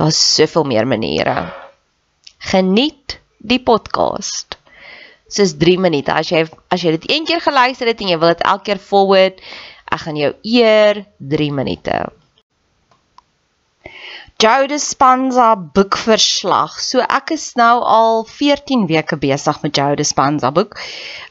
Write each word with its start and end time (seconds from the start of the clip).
Daar's 0.00 0.34
soveel 0.34 0.64
meer 0.64 0.86
maniere. 0.86 1.52
Geniet 2.38 3.18
die 3.36 3.60
podcast. 3.60 4.56
Dis 5.28 5.52
3 5.60 5.76
minute. 5.78 6.12
As 6.12 6.30
jy 6.32 6.46
as 6.72 6.80
jy 6.80 6.94
dit 6.94 7.04
een 7.10 7.26
keer 7.28 7.42
geluister 7.44 7.90
het 7.90 8.00
en 8.00 8.08
jy 8.08 8.16
wil 8.22 8.32
dit 8.32 8.46
elke 8.48 8.70
keer 8.70 8.80
forward, 8.80 9.42
ek 9.92 10.00
gaan 10.06 10.16
jou 10.16 10.30
eer 10.40 11.02
3 11.34 11.50
minute. 11.52 11.98
Joe 14.40 14.70
Dispenza 14.72 15.50
boekverslag. 15.76 16.80
So 16.80 17.04
ek 17.04 17.34
is 17.36 17.50
nou 17.60 17.84
al 17.84 18.24
14 18.24 18.88
weke 18.88 19.20
besig 19.20 19.60
met 19.60 19.76
Joe 19.76 20.00
Dispenza 20.00 20.48
boek. 20.48 20.80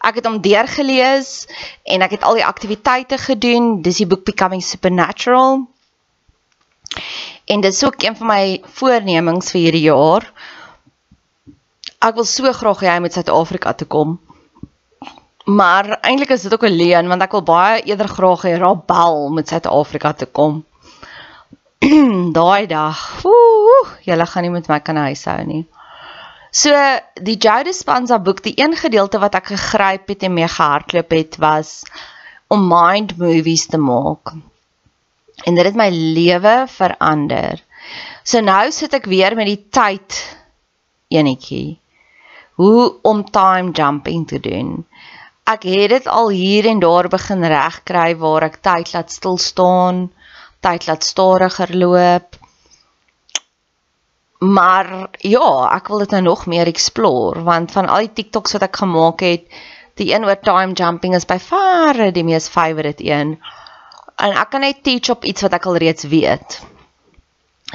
Ek 0.05 0.21
het 0.21 0.29
hom 0.29 0.37
deurgelees 0.45 1.49
en 1.89 2.05
ek 2.05 2.19
het 2.19 2.29
al 2.29 2.37
die 2.37 2.45
aktiwiteite 2.45 3.17
gedoen. 3.17 3.79
Dis 3.81 4.03
die 4.03 4.09
boek 4.13 4.29
Becoming 4.29 4.61
Supernatural. 4.61 5.65
En 7.49 7.61
dit 7.61 7.73
is 7.73 7.85
ook 7.85 8.03
een 8.03 8.15
van 8.15 8.27
my 8.27 8.61
voornemings 8.77 9.51
vir 9.51 9.61
hierdie 9.61 9.87
jaar. 9.87 10.25
Ek 11.97 12.17
wil 12.19 12.25
so 12.29 12.51
graag 12.53 12.83
hê 12.85 12.89
hy 12.91 12.99
moet 13.01 13.15
Suid-Afrika 13.17 13.71
toe 13.73 13.87
kom. 13.89 14.11
Maar 15.49 15.95
eintlik 16.05 16.29
is 16.35 16.45
dit 16.45 16.53
ook 16.53 16.65
'n 16.67 16.77
leuen 16.81 17.09
want 17.09 17.25
ek 17.25 17.31
wil 17.31 17.43
baie 17.47 17.81
eerder 17.89 18.07
graag 18.07 18.43
hê 18.45 18.51
Rabel 18.61 19.17
moet 19.33 19.49
Suid-Afrika 19.49 20.11
toe 20.13 20.27
kom. 20.27 20.59
Daai 22.39 22.67
dag. 22.67 23.01
Ooh, 23.25 23.89
julle 24.05 24.25
gaan 24.25 24.45
nie 24.45 24.53
met 24.53 24.69
my 24.69 24.79
kan 24.79 25.01
huishou 25.01 25.41
nie. 25.45 25.65
So 26.51 26.69
die 27.21 27.37
Jode 27.37 27.73
Spanza 27.73 28.19
boek, 28.19 28.43
die 28.43 28.53
een 28.61 28.75
gedeelte 28.77 29.19
wat 29.19 29.35
ek 29.35 29.49
gegryp 29.55 30.07
het 30.07 30.23
en 30.23 30.33
mee 30.33 30.47
gehardloop 30.47 31.09
het 31.17 31.37
was 31.37 31.81
om 32.47 32.67
mind 32.67 33.17
movies 33.17 33.65
te 33.65 33.77
maak 33.77 34.37
en 35.45 35.55
dit 35.55 35.65
het 35.65 35.77
my 35.77 35.89
lewe 35.89 36.55
verander. 36.67 37.61
So 38.23 38.41
nou 38.43 38.71
sit 38.75 38.93
ek 38.93 39.07
weer 39.09 39.35
met 39.37 39.49
die 39.49 39.61
tyd 39.73 40.17
enetjie. 41.09 41.79
Hoe 42.59 42.99
om 43.07 43.23
time 43.23 43.71
jumping 43.71 44.27
te 44.27 44.39
doen. 44.43 44.83
Ek 45.49 45.63
het 45.65 45.89
dit 45.95 46.07
al 46.07 46.29
hier 46.29 46.67
en 46.69 46.81
daar 46.83 47.07
begin 47.09 47.45
regkry 47.47 48.11
waar 48.19 48.45
ek 48.49 48.59
tyd 48.65 48.91
laat 48.93 49.11
stil 49.11 49.39
staan, 49.41 50.09
tyd 50.61 50.85
laat 50.85 51.07
stadiger 51.07 51.73
loop. 51.73 52.35
Maar 54.39 55.09
ja, 55.25 55.49
ek 55.75 55.89
wil 55.89 56.03
dit 56.05 56.13
nou 56.15 56.21
nog 56.27 56.45
meer 56.51 56.69
explore 56.69 57.41
want 57.47 57.71
van 57.75 57.89
al 57.89 58.05
die 58.05 58.13
TikToks 58.21 58.55
wat 58.55 58.67
ek 58.69 58.83
gemaak 58.83 59.23
het, 59.25 59.47
die 59.99 60.13
een 60.13 60.27
oor 60.27 60.39
time 60.39 60.77
jumping 60.77 61.15
is 61.15 61.27
by 61.27 61.39
far 61.43 61.97
die 62.13 62.23
mees 62.23 62.47
favorite 62.51 63.03
een 63.03 63.39
en 64.19 64.35
ek 64.35 64.51
kan 64.51 64.65
net 64.65 64.83
teach 64.83 65.11
op 65.13 65.25
iets 65.27 65.45
wat 65.45 65.55
ek 65.57 65.67
al 65.69 65.79
reeds 65.81 66.07
weet. 66.11 66.59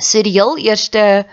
So 0.00 0.22
die 0.26 0.34
heel 0.34 0.58
eerste 0.60 1.24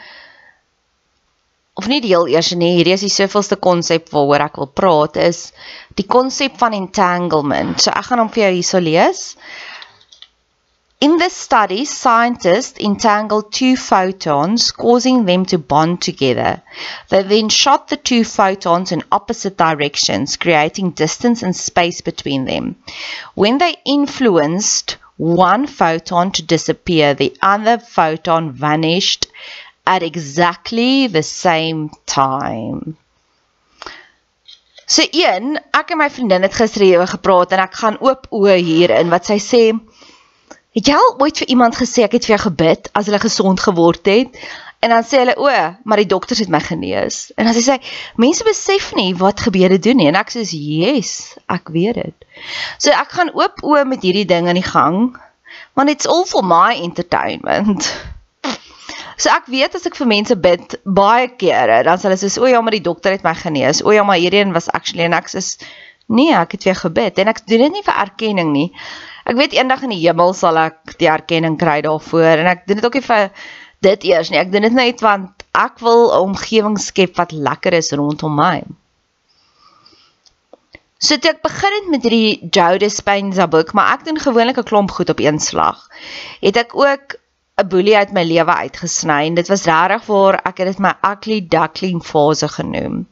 of 1.79 1.87
nie 1.87 2.01
die 2.03 2.11
heel 2.11 2.27
eerste 2.29 2.57
nie, 2.59 2.75
hierdie 2.77 2.93
is 2.97 3.05
die 3.05 3.13
soveelste 3.13 3.57
konsep 3.57 4.11
waaroor 4.13 4.45
ek 4.45 4.59
wil 4.61 4.71
praat 4.75 5.17
is 5.23 5.49
die 5.97 6.07
konsep 6.07 6.57
van 6.61 6.75
entanglement. 6.77 7.79
So 7.81 7.93
ek 7.95 8.11
gaan 8.11 8.23
hom 8.23 8.31
vir 8.31 8.47
jou 8.47 8.55
hierso 8.59 8.83
lees. 8.83 9.23
In 11.01 11.17
this 11.17 11.33
study, 11.33 11.85
scientists 11.85 12.77
entangled 12.77 13.51
two 13.51 13.75
photons, 13.75 14.71
causing 14.71 15.25
them 15.25 15.47
to 15.47 15.57
bond 15.57 15.99
together. 15.99 16.61
They 17.09 17.23
then 17.23 17.49
shot 17.49 17.87
the 17.87 17.97
two 17.97 18.23
photons 18.23 18.91
in 18.91 19.01
opposite 19.11 19.57
directions, 19.57 20.37
creating 20.37 20.91
distance 20.91 21.41
and 21.41 21.55
space 21.55 22.01
between 22.01 22.45
them. 22.45 22.75
When 23.33 23.57
they 23.57 23.77
influenced 23.83 24.97
one 25.21 25.67
photon 25.67 26.31
to 26.31 26.41
disappear, 26.43 27.13
the 27.13 27.33
other 27.41 27.77
photon 27.77 28.51
vanished 28.51 29.27
at 29.85 30.03
exactly 30.03 31.07
the 31.07 31.23
same 31.23 31.89
time. 32.05 32.97
So 34.85 35.03
een, 35.11 35.59
ek 35.71 35.93
en 35.93 36.01
my 36.01 36.09
vriendin 36.09 36.43
het 36.43 36.57
gister 36.57 36.83
hieroor 36.83 37.07
gepraat 37.07 37.53
en 37.55 37.61
ek 37.63 37.77
gaan 37.79 37.99
oop 38.03 38.25
oë 38.33 38.57
hierin 38.59 39.13
wat 39.13 39.29
sy 39.29 39.37
sê 39.39 39.63
Het 40.71 40.87
jy 40.87 40.95
al 40.95 41.17
ooit 41.19 41.35
vir 41.41 41.49
iemand 41.51 41.75
gesê 41.75 42.05
ek 42.05 42.13
het 42.15 42.25
vir 42.27 42.37
jou 42.37 42.43
gebid 42.45 42.85
as 42.95 43.09
hulle 43.09 43.19
gesond 43.19 43.59
geword 43.59 44.07
het? 44.07 44.37
En 44.81 44.89
dan 44.89 45.03
sê 45.05 45.19
hulle 45.21 45.35
o, 45.37 45.49
maar 45.85 46.01
die 46.01 46.09
dokters 46.09 46.39
het 46.41 46.49
my 46.49 46.59
genees. 46.65 47.29
En 47.37 47.45
dan 47.45 47.53
sê 47.53 47.61
sy, 47.61 47.75
mense 48.17 48.45
besef 48.47 48.87
nie 48.97 49.11
wat 49.17 49.43
gebede 49.45 49.77
doen 49.77 49.99
nie. 50.01 50.07
En 50.09 50.17
ek 50.17 50.33
sê, 50.33 50.41
"Yes, 50.49 51.35
ek 51.45 51.69
weet 51.69 51.99
dit." 52.01 52.25
So 52.77 52.89
ek 52.89 53.11
gaan 53.13 53.29
oop 53.37 53.61
oë 53.61 53.85
met 53.85 54.01
hierdie 54.01 54.25
ding 54.25 54.47
in 54.49 54.57
die 54.57 54.69
gang. 54.71 55.17
Want 55.73 55.89
it's 55.89 56.07
all 56.07 56.25
for 56.25 56.41
my 56.43 56.73
entertainment. 56.81 57.93
So 59.21 59.29
ek 59.29 59.45
weet 59.53 59.75
as 59.75 59.85
ek 59.85 59.95
vir 59.95 60.07
mense 60.07 60.35
bid 60.35 60.79
baie 60.83 61.27
kere, 61.37 61.83
dan 61.83 61.97
sê 61.97 62.09
hulle 62.09 62.17
soos, 62.17 62.39
"O 62.41 62.47
ja, 62.49 62.61
maar 62.61 62.73
die 62.73 62.81
dokter 62.81 63.11
het 63.11 63.23
my 63.23 63.35
genees. 63.35 63.83
O 63.85 63.91
ja, 63.91 64.03
maar 64.03 64.17
hierdie 64.17 64.41
een 64.41 64.53
was 64.53 64.69
actually 64.69 65.03
en 65.05 65.13
ek 65.13 65.29
sê, 65.29 65.61
"Nee, 66.07 66.33
ek 66.33 66.51
het 66.51 66.63
weer 66.63 66.75
gebid." 66.75 67.19
En 67.19 67.27
ek 67.27 67.45
doen 67.45 67.59
dit 67.59 67.71
nie 67.71 67.83
vir 67.83 67.93
erkenning 67.93 68.51
nie. 68.51 68.71
Ek 69.25 69.35
weet 69.35 69.53
eendag 69.53 69.83
in 69.83 69.93
die 69.93 70.07
hemel 70.07 70.33
sal 70.33 70.57
ek 70.57 70.97
die 70.97 71.07
erkenning 71.07 71.59
kry 71.59 71.81
daarvoor 71.81 72.41
en 72.41 72.47
ek 72.47 72.65
doen 72.65 72.75
dit 72.75 72.85
ook 72.85 72.93
nie 72.93 73.05
vir 73.05 73.31
dit 73.85 74.03
eers 74.11 74.29
nie. 74.29 74.39
Ek 74.41 74.51
doen 74.53 74.67
dit 74.67 74.77
net 74.77 75.01
want 75.05 75.45
ek 75.57 75.81
wil 75.81 76.09
'n 76.09 76.21
omgewing 76.29 76.77
skep 76.79 77.17
wat 77.17 77.31
lekker 77.31 77.73
is 77.73 77.91
rondom 77.91 78.35
my. 78.35 78.63
So 81.01 81.17
toe 81.17 81.31
ek 81.31 81.41
begin 81.41 81.73
het 81.77 81.87
met 81.89 82.03
hierdie 82.05 82.49
Joe 82.53 82.77
Dispenza 82.77 83.47
boek, 83.47 83.73
maar 83.73 83.93
ek 83.93 84.05
doen 84.05 84.19
gewoonlik 84.21 84.57
'n 84.61 84.69
klomp 84.69 84.91
goed 84.91 85.09
op 85.09 85.19
een 85.19 85.39
slag. 85.39 85.89
Het 86.41 86.57
ek 86.57 86.75
ook 86.75 87.17
'n 87.57 87.67
boelie 87.67 87.97
uit 87.97 88.11
my 88.13 88.23
lewe 88.23 88.53
uitgesny 88.53 89.25
en 89.27 89.33
dit 89.33 89.47
was 89.47 89.65
regtig 89.65 90.05
waar 90.05 90.41
ek 90.45 90.57
het 90.57 90.67
dit 90.67 90.79
my 90.79 90.93
ugly 91.01 91.47
duckling 91.47 92.05
fase 92.05 92.47
genoem. 92.47 93.07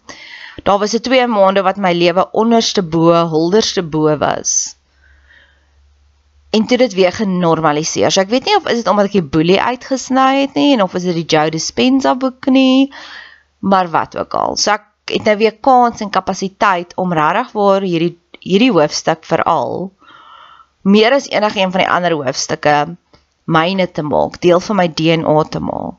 Daar 0.64 0.80
was 0.80 0.94
'n 0.94 1.02
2 1.02 1.28
maande 1.28 1.62
wat 1.62 1.78
my 1.78 1.94
lewe 1.94 2.32
onderste 2.32 2.84
bo, 2.84 3.14
hulderste 3.14 3.84
bo 3.84 4.18
was 4.18 4.79
en 6.50 6.66
toe 6.66 6.78
dit 6.82 6.94
weer 6.98 7.14
genormaliseer. 7.14 8.12
So 8.12 8.24
ek 8.24 8.32
weet 8.34 8.50
nie 8.50 8.58
of 8.58 8.70
is 8.72 8.82
dit 8.82 8.88
omdat 8.90 9.12
ek 9.12 9.20
die 9.20 9.30
boelie 9.36 9.60
uitgesny 9.62 10.30
het 10.42 10.58
nie 10.58 10.74
en 10.74 10.86
of 10.86 10.96
is 10.98 11.06
dit 11.10 11.20
die 11.22 11.28
Joe 11.30 11.52
Dispenza 11.54 12.16
boek 12.18 12.50
nie, 12.54 12.90
maar 13.60 13.92
wat 13.94 14.18
ook 14.18 14.34
al. 14.34 14.58
So 14.58 14.74
ek 14.78 15.14
het 15.14 15.30
nou 15.30 15.38
weer 15.38 15.58
kans 15.62 16.02
en 16.06 16.14
kapasiteit 16.14 16.96
om 16.98 17.14
regtig 17.14 17.54
waar 17.58 17.86
hierdie 17.86 18.16
hierdie 18.40 18.72
hoofstuk 18.72 19.26
veral 19.28 19.90
meer 20.82 21.12
as 21.14 21.28
enige 21.28 21.60
een 21.60 21.72
van 21.72 21.82
die 21.84 21.90
ander 21.92 22.16
hoofstukke 22.16 22.76
myne 23.46 23.88
te 23.92 24.06
maak, 24.06 24.40
deel 24.42 24.62
van 24.64 24.80
my 24.80 24.88
DNA 24.88 25.44
te 25.52 25.60
maak. 25.60 25.99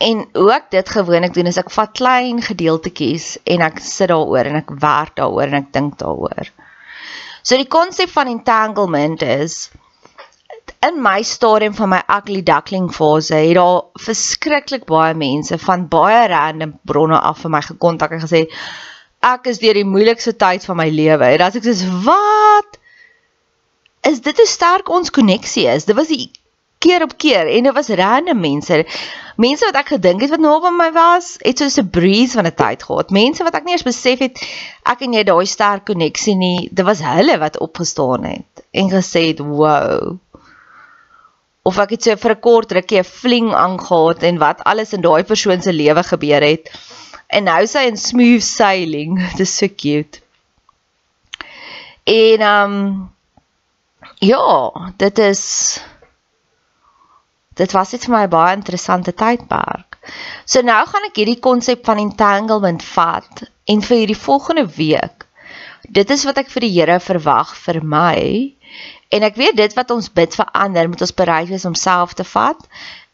En 0.00 0.22
hoe 0.32 0.52
ek 0.54 0.70
dit 0.72 0.88
gewoonlik 0.88 1.34
doen 1.36 1.50
is 1.50 1.58
ek 1.60 1.70
vat 1.74 1.92
klein 1.96 2.40
gedeeltetjies 2.44 3.34
en 3.44 3.64
ek 3.66 3.82
sit 3.84 4.08
daaroor 4.08 4.48
en 4.48 4.60
ek 4.62 4.72
werk 4.80 5.18
daaroor 5.20 5.50
en 5.50 5.60
ek 5.60 5.72
dink 5.76 5.98
daaroor. 6.00 6.48
So 7.42 7.58
die 7.60 7.68
konsep 7.68 8.12
van 8.14 8.30
entanglement 8.32 9.22
is 9.26 9.68
in 10.86 11.02
my 11.04 11.20
stadium 11.26 11.74
van 11.76 11.92
my 11.92 12.00
ugly 12.08 12.40
duckling 12.46 12.88
fase 12.94 13.36
het 13.36 13.58
daar 13.58 13.82
verskriklik 14.00 14.86
baie 14.88 15.14
mense 15.14 15.58
van 15.60 15.88
baie 15.92 16.26
random 16.32 16.78
bronne 16.88 17.18
af 17.20 17.42
vir 17.44 17.52
my 17.56 17.60
gekontak 17.66 18.16
en 18.16 18.24
gesê 18.24 18.46
ek 19.20 19.50
is 19.52 19.60
deur 19.60 19.76
die 19.76 19.84
moeilikste 19.84 20.32
tyd 20.32 20.64
van 20.64 20.78
my 20.80 20.88
lewe. 20.88 21.26
En 21.36 21.44
as 21.44 21.58
ek 21.60 21.66
sê 21.68 21.76
wat 22.06 22.78
is 24.08 24.22
dit 24.24 24.36
hoe 24.40 24.48
sterk 24.48 24.88
ons 24.88 25.12
koneksie 25.12 25.66
is. 25.68 25.84
Dit 25.84 25.96
was 25.98 26.08
die 26.08 26.30
keer 26.80 27.02
op 27.04 27.12
keer 27.20 27.46
en 27.46 27.66
dit 27.68 27.74
was 27.76 27.88
random 28.00 28.40
mense. 28.40 28.84
Mense 29.40 29.66
wat 29.68 29.78
ek 29.82 29.92
gedink 29.94 30.22
het 30.24 30.32
wat 30.32 30.40
nou 30.40 30.54
by 30.64 30.70
my 30.72 30.88
was, 30.96 31.34
het 31.44 31.60
so 31.60 31.82
'n 31.82 31.90
breeze 31.92 32.36
van 32.38 32.48
'n 32.48 32.56
tyd 32.56 32.82
gehad. 32.82 33.10
Mense 33.10 33.44
wat 33.44 33.54
ek 33.54 33.64
nie 33.64 33.76
eens 33.76 33.88
besef 33.90 34.18
het 34.18 34.40
ek 34.84 35.02
en 35.04 35.12
jy 35.12 35.24
daai 35.24 35.46
sterk 35.46 35.84
koneksie 35.84 36.36
nie. 36.36 36.68
Dit 36.72 36.84
was 36.84 37.02
hulle 37.04 37.36
wat 37.38 37.58
opgestaan 37.58 38.24
het 38.24 38.64
en 38.72 38.88
gesê 38.88 39.26
het, 39.28 39.40
"Wow." 39.40 40.18
Of 41.62 41.78
ek 41.78 41.90
het 41.90 42.02
so 42.02 42.16
vir 42.16 42.30
'n 42.30 42.40
kort 42.40 42.72
rukkie 42.72 42.98
'n 42.98 43.04
fling 43.04 43.54
aangegaan 43.54 44.18
en 44.18 44.38
wat 44.38 44.64
alles 44.64 44.92
in 44.92 45.00
daai 45.00 45.22
persoon 45.24 45.62
se 45.62 45.72
lewe 45.72 46.02
gebeur 46.02 46.42
het. 46.42 46.70
En 47.28 47.44
nou 47.44 47.66
sy 47.66 47.78
in 47.78 47.96
smooth 47.96 48.42
sailing. 48.42 49.18
Dit 49.30 49.40
is 49.40 49.56
so 49.56 49.68
cute. 49.68 50.20
En 52.04 52.40
ehm 52.40 52.72
um, 52.72 53.10
ja, 54.18 54.72
dit 54.96 55.18
is 55.18 55.80
dit 57.54 57.72
was 57.72 57.92
net 57.92 58.04
vir 58.06 58.14
my 58.14 58.22
'n 58.26 58.30
baie 58.30 58.56
interessante 58.56 59.12
tydperk. 59.12 59.98
So 60.44 60.62
nou 60.62 60.86
gaan 60.86 61.08
ek 61.08 61.16
hierdie 61.16 61.40
konsep 61.40 61.84
van 61.84 61.98
entanglement 61.98 62.82
vat 62.82 63.42
en 63.64 63.82
vir 63.82 63.96
hierdie 63.96 64.22
volgende 64.28 64.66
week. 64.76 65.26
Dit 65.88 66.10
is 66.10 66.24
wat 66.24 66.38
ek 66.38 66.50
vir 66.50 66.60
die 66.60 66.74
Here 66.78 67.00
verwag 67.00 67.54
vir 67.56 67.82
my. 67.82 68.54
En 69.10 69.22
ek 69.26 69.36
weet 69.36 69.56
dit 69.56 69.74
wat 69.74 69.90
ons 69.90 70.08
bid 70.12 70.34
vir 70.34 70.46
ander, 70.52 70.88
moet 70.88 71.00
ons 71.00 71.14
bereid 71.14 71.48
wees 71.48 71.64
om 71.64 71.74
self 71.74 72.14
te 72.14 72.24
vat 72.24 72.60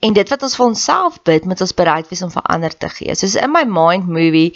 en 0.04 0.12
dit 0.12 0.28
wat 0.28 0.42
ons 0.42 0.56
vir 0.56 0.66
onsself 0.66 1.22
bid, 1.24 1.46
moet 1.48 1.60
ons 1.64 1.72
bereid 1.72 2.08
wees 2.10 2.22
om 2.22 2.30
vir 2.30 2.44
ander 2.52 2.74
te 2.76 2.88
gee. 2.92 3.14
Soos 3.16 3.34
in 3.40 3.50
my 3.50 3.64
mind 3.64 4.08
movie 4.08 4.52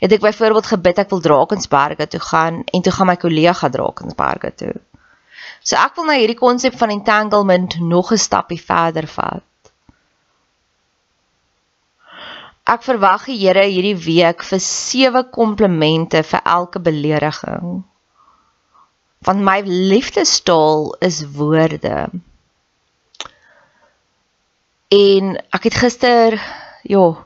het 0.00 0.12
ek 0.12 0.22
byvoorbeeld 0.22 0.70
gebid 0.70 1.02
ek 1.02 1.10
wil 1.10 1.24
Drakensberge 1.24 2.06
toe 2.06 2.22
gaan 2.22 2.62
en 2.64 2.82
toe 2.82 2.94
gaan 2.94 3.10
my 3.10 3.16
kollega 3.18 3.68
Drakensberge 3.74 4.54
toe. 4.62 4.74
So 5.64 5.80
ek 5.80 5.96
wil 5.96 6.10
nou 6.10 6.16
hierdie 6.18 6.36
konsep 6.36 6.76
van 6.76 6.92
entanglement 6.92 7.78
nog 7.80 8.12
'n 8.12 8.20
stappie 8.20 8.60
verder 8.60 9.06
vat. 9.08 9.42
Ek 12.64 12.82
verwag 12.82 13.24
die 13.28 13.36
Here 13.40 13.64
hierdie 13.68 13.96
week 13.96 14.42
vir 14.42 14.60
sewe 14.60 15.24
komplimente 15.32 16.22
vir 16.22 16.40
elke 16.44 16.80
belediging. 16.80 17.82
Want 19.24 19.40
my 19.40 19.60
liefdestaal 19.64 20.94
is 21.00 21.24
woorde. 21.36 22.08
En 24.88 25.36
ek 25.52 25.68
het 25.68 25.74
gister, 25.74 26.38
ja, 26.84 27.24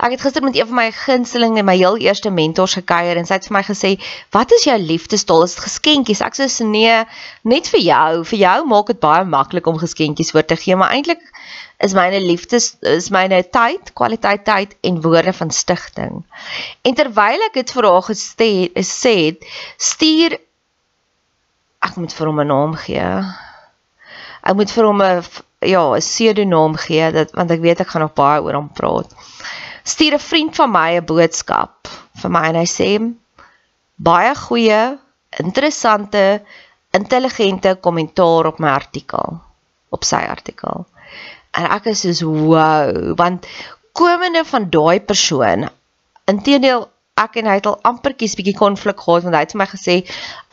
Ek 0.00 0.14
het 0.14 0.22
gister 0.24 0.42
met 0.42 0.56
een 0.56 0.66
van 0.66 0.78
my 0.78 0.90
gunsteling 0.96 1.58
en 1.60 1.66
my 1.68 1.74
heel 1.76 1.98
eerste 2.00 2.30
mentors 2.32 2.74
gekuier 2.78 3.18
en 3.20 3.26
sy 3.28 3.36
het 3.36 3.48
vir 3.50 3.56
my 3.58 3.62
gesê, 3.66 3.90
"Wat 4.32 4.52
is 4.56 4.64
jou 4.64 4.76
liefdestol? 4.78 5.42
Is 5.44 5.54
dit 5.54 5.64
geskenkies?" 5.64 6.22
Ek 6.24 6.34
sê, 6.34 6.64
"Nee, 6.64 7.04
net 7.42 7.68
vir 7.68 7.80
jou. 7.80 8.24
Vir 8.24 8.38
jou 8.38 8.66
maak 8.66 8.86
dit 8.86 9.00
baie 9.00 9.24
maklik 9.24 9.66
om 9.66 9.78
geskenkies 9.78 10.30
voor 10.30 10.44
te 10.44 10.56
gee, 10.56 10.76
maar 10.76 10.92
eintlik 10.92 11.20
is 11.80 11.92
myne 11.92 12.20
liefdes 12.20 12.76
is 12.80 13.10
myne 13.10 13.50
tyd, 13.50 13.92
kwaliteit 13.92 14.44
tyd 14.44 14.76
en 14.80 15.00
woorde 15.00 15.32
van 15.32 15.50
stigting." 15.50 16.24
En 16.82 16.94
terwyl 16.94 17.42
ek 17.46 17.52
dit 17.52 17.70
vir 17.72 17.84
haar 17.84 18.02
gesê 18.02 18.70
sê, 18.74 19.36
stuur 19.76 20.38
ek 21.82 21.96
moet 21.96 22.12
vir 22.12 22.26
hom 22.26 22.40
'n 22.40 22.46
naam 22.46 22.74
gee. 22.74 23.24
Ek 24.42 24.54
moet 24.54 24.70
vir 24.70 24.84
hom 24.84 25.02
'n 25.02 25.22
ja, 25.60 25.84
'n 25.94 26.00
pseudoniem 26.00 26.76
gee 26.76 27.12
dat 27.12 27.30
want 27.36 27.50
ek 27.50 27.60
weet 27.60 27.80
ek 27.80 27.88
gaan 27.88 28.02
nog 28.02 28.14
baie 28.14 28.42
oor 28.42 28.54
hom 28.54 28.70
praat 28.72 29.14
stuur 29.82 30.14
'n 30.14 30.26
vriend 30.30 30.56
van 30.56 30.70
my 30.70 30.90
'n 30.96 31.04
boodskap 31.04 31.88
vir 32.20 32.30
my 32.30 32.44
en 32.48 32.60
hy 32.62 32.68
sê 32.68 32.90
baie 33.96 34.34
goeie, 34.34 34.98
interessante, 35.42 36.42
intelligente 36.96 37.76
kommentaar 37.80 38.46
op 38.46 38.58
my 38.58 38.68
artikel, 38.68 39.40
op 39.90 40.04
sy 40.04 40.22
artikel. 40.36 40.86
En 41.52 41.68
ek 41.76 41.90
is 41.92 42.06
so 42.18 42.30
wow, 42.30 43.14
want 43.16 43.46
komende 43.92 44.44
van 44.44 44.70
daai 44.70 45.00
persoon, 45.00 45.68
inteendeel 46.24 46.88
ek 47.24 47.36
en 47.40 47.50
hy 47.50 47.58
het 47.58 47.68
al 47.70 47.78
amper 47.90 48.14
kies 48.18 48.36
bietjie 48.38 48.56
konflik 48.58 49.00
gehad 49.04 49.26
want 49.26 49.36
hy 49.36 49.42
het 49.44 49.54
vir 49.54 49.62
my 49.62 49.68
gesê 49.70 49.96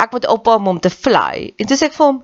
ek 0.03 0.13
moet 0.13 0.27
om 0.33 0.69
hom 0.71 0.79
te 0.83 0.91
fly. 0.93 1.53
En 1.57 1.69
toe 1.69 1.77
sê 1.79 1.89
ek 1.89 1.97
vir 1.97 2.05
hom, 2.05 2.21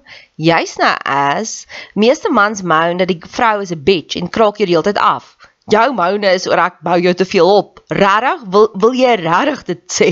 jy's 0.50 0.78
nou 0.82 0.94
as 1.16 1.56
meeste 1.96 2.30
mans 2.30 2.62
moan 2.62 3.02
dat 3.02 3.12
die 3.12 3.22
vrou 3.24 3.62
is 3.62 3.72
'n 3.72 3.84
bitch 3.84 4.20
en 4.20 4.30
kraak 4.30 4.60
jou 4.60 4.68
die 4.68 4.76
hele 4.76 4.90
tyd 4.92 5.02
af 5.02 5.36
jou 5.72 5.86
moune 5.96 6.34
is 6.36 6.48
oor 6.50 6.60
ek 6.66 6.82
bou 6.84 6.98
jou 7.00 7.14
te 7.16 7.28
veel 7.28 7.50
op. 7.50 7.80
Regtig? 7.94 8.44
Wil 8.52 8.70
wil 8.82 8.98
jy 8.98 9.16
regtig 9.22 9.64
dit 9.70 9.84
sê? 9.92 10.10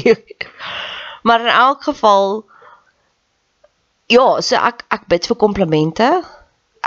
maar 1.28 1.44
in 1.44 1.52
elk 1.54 1.84
geval 1.90 2.44
ja, 4.12 4.42
so 4.44 4.60
ek 4.60 4.86
ek 4.92 5.08
bid 5.12 5.28
vir 5.32 5.40
komplimente. 5.40 6.12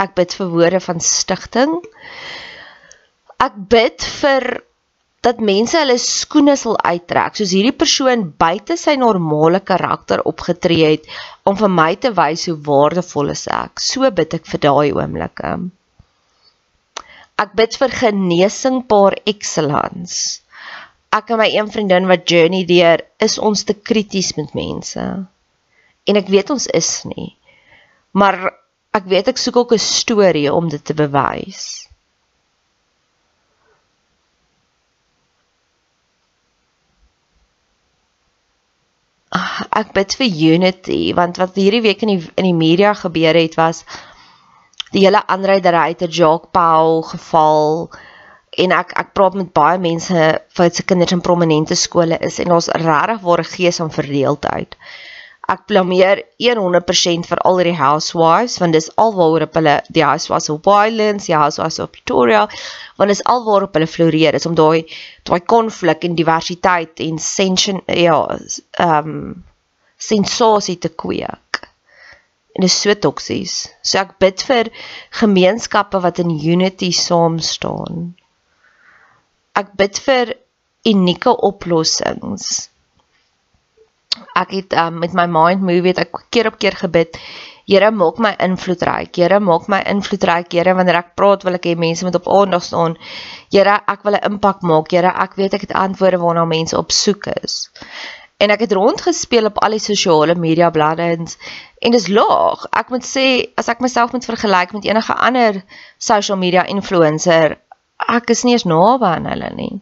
Ek 0.01 0.15
bid 0.19 0.35
vir 0.37 0.51
woorde 0.53 0.81
van 0.85 1.01
stigting. 1.01 1.77
Ek 3.43 3.57
bid 3.71 4.05
vir 4.21 4.65
dat 5.25 5.41
mense 5.41 5.79
hulle 5.81 5.97
skoene 6.01 6.55
sal 6.61 6.77
uittrek 6.85 7.39
soos 7.39 7.53
hierdie 7.57 7.77
persoon 7.83 8.27
buite 8.43 8.77
sy 8.81 8.97
normale 9.01 9.61
karakter 9.71 10.23
opgetree 10.31 10.91
het 10.95 11.09
om 11.49 11.57
vir 11.61 11.73
my 11.73 11.93
te 12.01 12.13
wys 12.19 12.45
hoe 12.51 12.59
waardevol 12.69 13.33
is 13.33 13.47
ek. 13.49 13.81
So 13.81 14.11
bid 14.19 14.37
ek 14.37 14.51
vir 14.53 14.63
daai 14.67 14.91
oomblikke. 14.93 15.55
Ek 17.41 17.55
bid 17.59 17.79
vir 17.81 17.95
genesing 18.03 18.83
par 18.91 19.17
excellence. 19.27 20.43
Ek 21.15 21.31
en 21.31 21.41
my 21.41 21.49
een 21.55 21.71
vriendin 21.71 22.11
wat 22.11 22.29
journey 22.31 22.67
deur 22.69 23.03
is 23.23 23.39
ons 23.39 23.65
te 23.65 23.75
krities 23.75 24.35
met 24.37 24.53
mense. 24.55 25.07
En 26.05 26.21
ek 26.21 26.29
weet 26.29 26.53
ons 26.53 26.69
is 26.69 26.91
nie. 27.09 27.33
Maar 28.13 28.53
ek 28.95 29.09
weet 29.11 29.33
ek 29.33 29.41
soek 29.41 29.57
ook 29.63 29.73
'n 29.75 29.83
storie 29.83 30.53
om 30.53 30.69
dit 30.69 30.85
te 30.85 30.95
bewys. 30.95 31.84
Ek 39.81 39.93
bid 39.97 40.15
vir 40.19 40.41
unity 40.55 41.01
want 41.19 41.39
wat 41.43 41.57
hierdie 41.59 41.83
week 41.85 42.03
in 42.07 42.15
die 42.15 42.23
in 42.41 42.49
die 42.49 42.59
media 42.59 42.95
gebeur 42.95 43.35
het 43.39 43.57
was 43.59 43.85
die 44.95 45.03
hele 45.03 45.23
Andre 45.27 45.61
de 45.61 45.73
Ruyter 45.75 46.09
Jacques 46.09 46.53
Paul 46.55 47.03
geval 47.03 47.91
en 48.65 48.75
ek 48.77 48.95
ek 49.01 49.11
praat 49.19 49.35
met 49.39 49.51
baie 49.57 49.81
mense 49.83 50.29
wat 50.59 50.77
se 50.77 50.87
kinders 50.87 51.15
in 51.17 51.25
prominente 51.25 51.75
skole 51.75 52.19
is 52.29 52.39
en 52.39 52.55
daar's 52.55 52.71
regtig 52.71 53.25
ware 53.27 53.45
gees 53.45 53.81
van 53.83 53.91
verdeeldheid. 53.91 54.77
Ek 55.53 55.67
blameer 55.69 56.23
100% 56.41 57.27
vir 57.29 57.41
al 57.49 57.59
die 57.67 57.75
housewives 57.77 58.57
want 58.63 58.77
dis 58.77 58.89
alwaar 59.01 59.45
op 59.45 59.59
hulle 59.59 59.75
die 59.93 60.05
housewives 60.05 60.49
of 60.55 60.63
violence, 60.65 61.29
die 61.29 61.37
housewives 61.37 61.81
of 61.85 61.91
Pretoria, 61.93 62.47
want 62.97 63.13
dis 63.13 63.25
alwaar 63.29 63.67
op 63.67 63.77
hulle 63.77 63.89
floreer 63.91 64.39
is 64.39 64.49
om 64.49 64.57
daai 64.57 64.87
daai 65.29 65.41
konflik 65.55 66.07
en 66.09 66.17
diversiteit 66.17 67.03
en 67.05 67.21
sension 67.21 67.83
ja, 67.87 68.21
ehm 68.87 69.11
um, 69.17 69.45
sensasie 70.05 70.77
te 70.81 70.91
kweek. 70.91 71.61
En 72.55 72.65
dit 72.65 72.71
is 72.71 72.81
so 72.81 72.95
toksies. 72.95 73.55
So 73.83 74.01
ek 74.01 74.17
bid 74.23 74.43
vir 74.49 74.69
gemeenskappe 75.21 76.01
wat 76.05 76.21
in 76.23 76.33
unity 76.35 76.91
saam 76.93 77.39
staan. 77.41 78.13
Ek 79.57 79.73
bid 79.81 80.01
vir 80.07 80.35
unieke 80.89 81.33
oplossings 81.49 82.69
ek 84.35 84.51
het 84.51 84.77
um, 84.79 84.99
met 85.03 85.13
my 85.13 85.27
mind 85.27 85.63
movie 85.63 85.93
het 85.93 86.05
ek 86.07 86.27
keer 86.31 86.53
op 86.53 86.59
keer 86.59 86.77
gebid 86.79 87.19
Here 87.65 87.89
maak 87.91 88.19
my 88.21 88.35
invloedryk. 88.45 89.17
Here 89.17 89.39
maak 89.41 89.71
my 89.73 89.81
invloedryk. 89.89 90.53
Here 90.53 90.75
wanneer 90.77 90.99
ek 90.99 91.15
praat 91.17 91.47
wil 91.47 91.57
ek 91.57 91.71
hê 91.71 91.73
mense 91.81 92.05
moet 92.05 92.19
op 92.19 92.29
aandag 92.29 92.65
staan. 92.67 92.99
Here 93.55 93.79
ek 93.89 94.05
wil 94.05 94.19
'n 94.19 94.27
impak 94.29 94.61
maak. 94.61 94.93
Here 94.93 95.09
ek 95.25 95.37
weet 95.41 95.55
ek 95.55 95.65
het 95.65 95.73
antwoorde 95.73 96.21
waarna 96.21 96.45
mense 96.45 96.77
op 96.77 96.93
soek 96.93 97.27
is. 97.41 97.71
En 98.37 98.51
ek 98.51 98.61
het 98.67 98.73
rondgespeel 98.77 99.47
op 99.47 99.63
al 99.65 99.79
die 99.79 99.81
sosiale 99.81 100.35
media 100.35 100.71
bladsy 100.71 101.17
en 101.81 101.91
dis 101.93 102.09
laag. 102.09 102.67
Ek 102.71 102.91
moet 102.91 103.05
sê 103.05 103.49
as 103.57 103.69
ek 103.69 103.81
myself 103.81 104.13
moet 104.13 104.29
vergelyk 104.29 104.73
met 104.73 104.85
enige 104.85 105.15
ander 105.15 105.65
social 105.99 106.37
media 106.37 106.67
influencer, 106.67 107.57
ek 107.97 108.29
is 108.31 108.45
nie 108.45 108.53
eens 108.53 108.69
naby 108.69 109.07
aan 109.07 109.27
hulle 109.27 109.51
nie. 109.55 109.81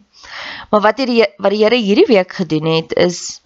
Maar 0.71 0.81
wat 0.81 0.97
hierdie 0.97 1.25
wat 1.37 1.51
die 1.51 1.63
Here 1.63 1.75
hierdie 1.75 2.07
week 2.07 2.31
gedoen 2.31 2.65
het 2.77 2.93
is 2.95 3.42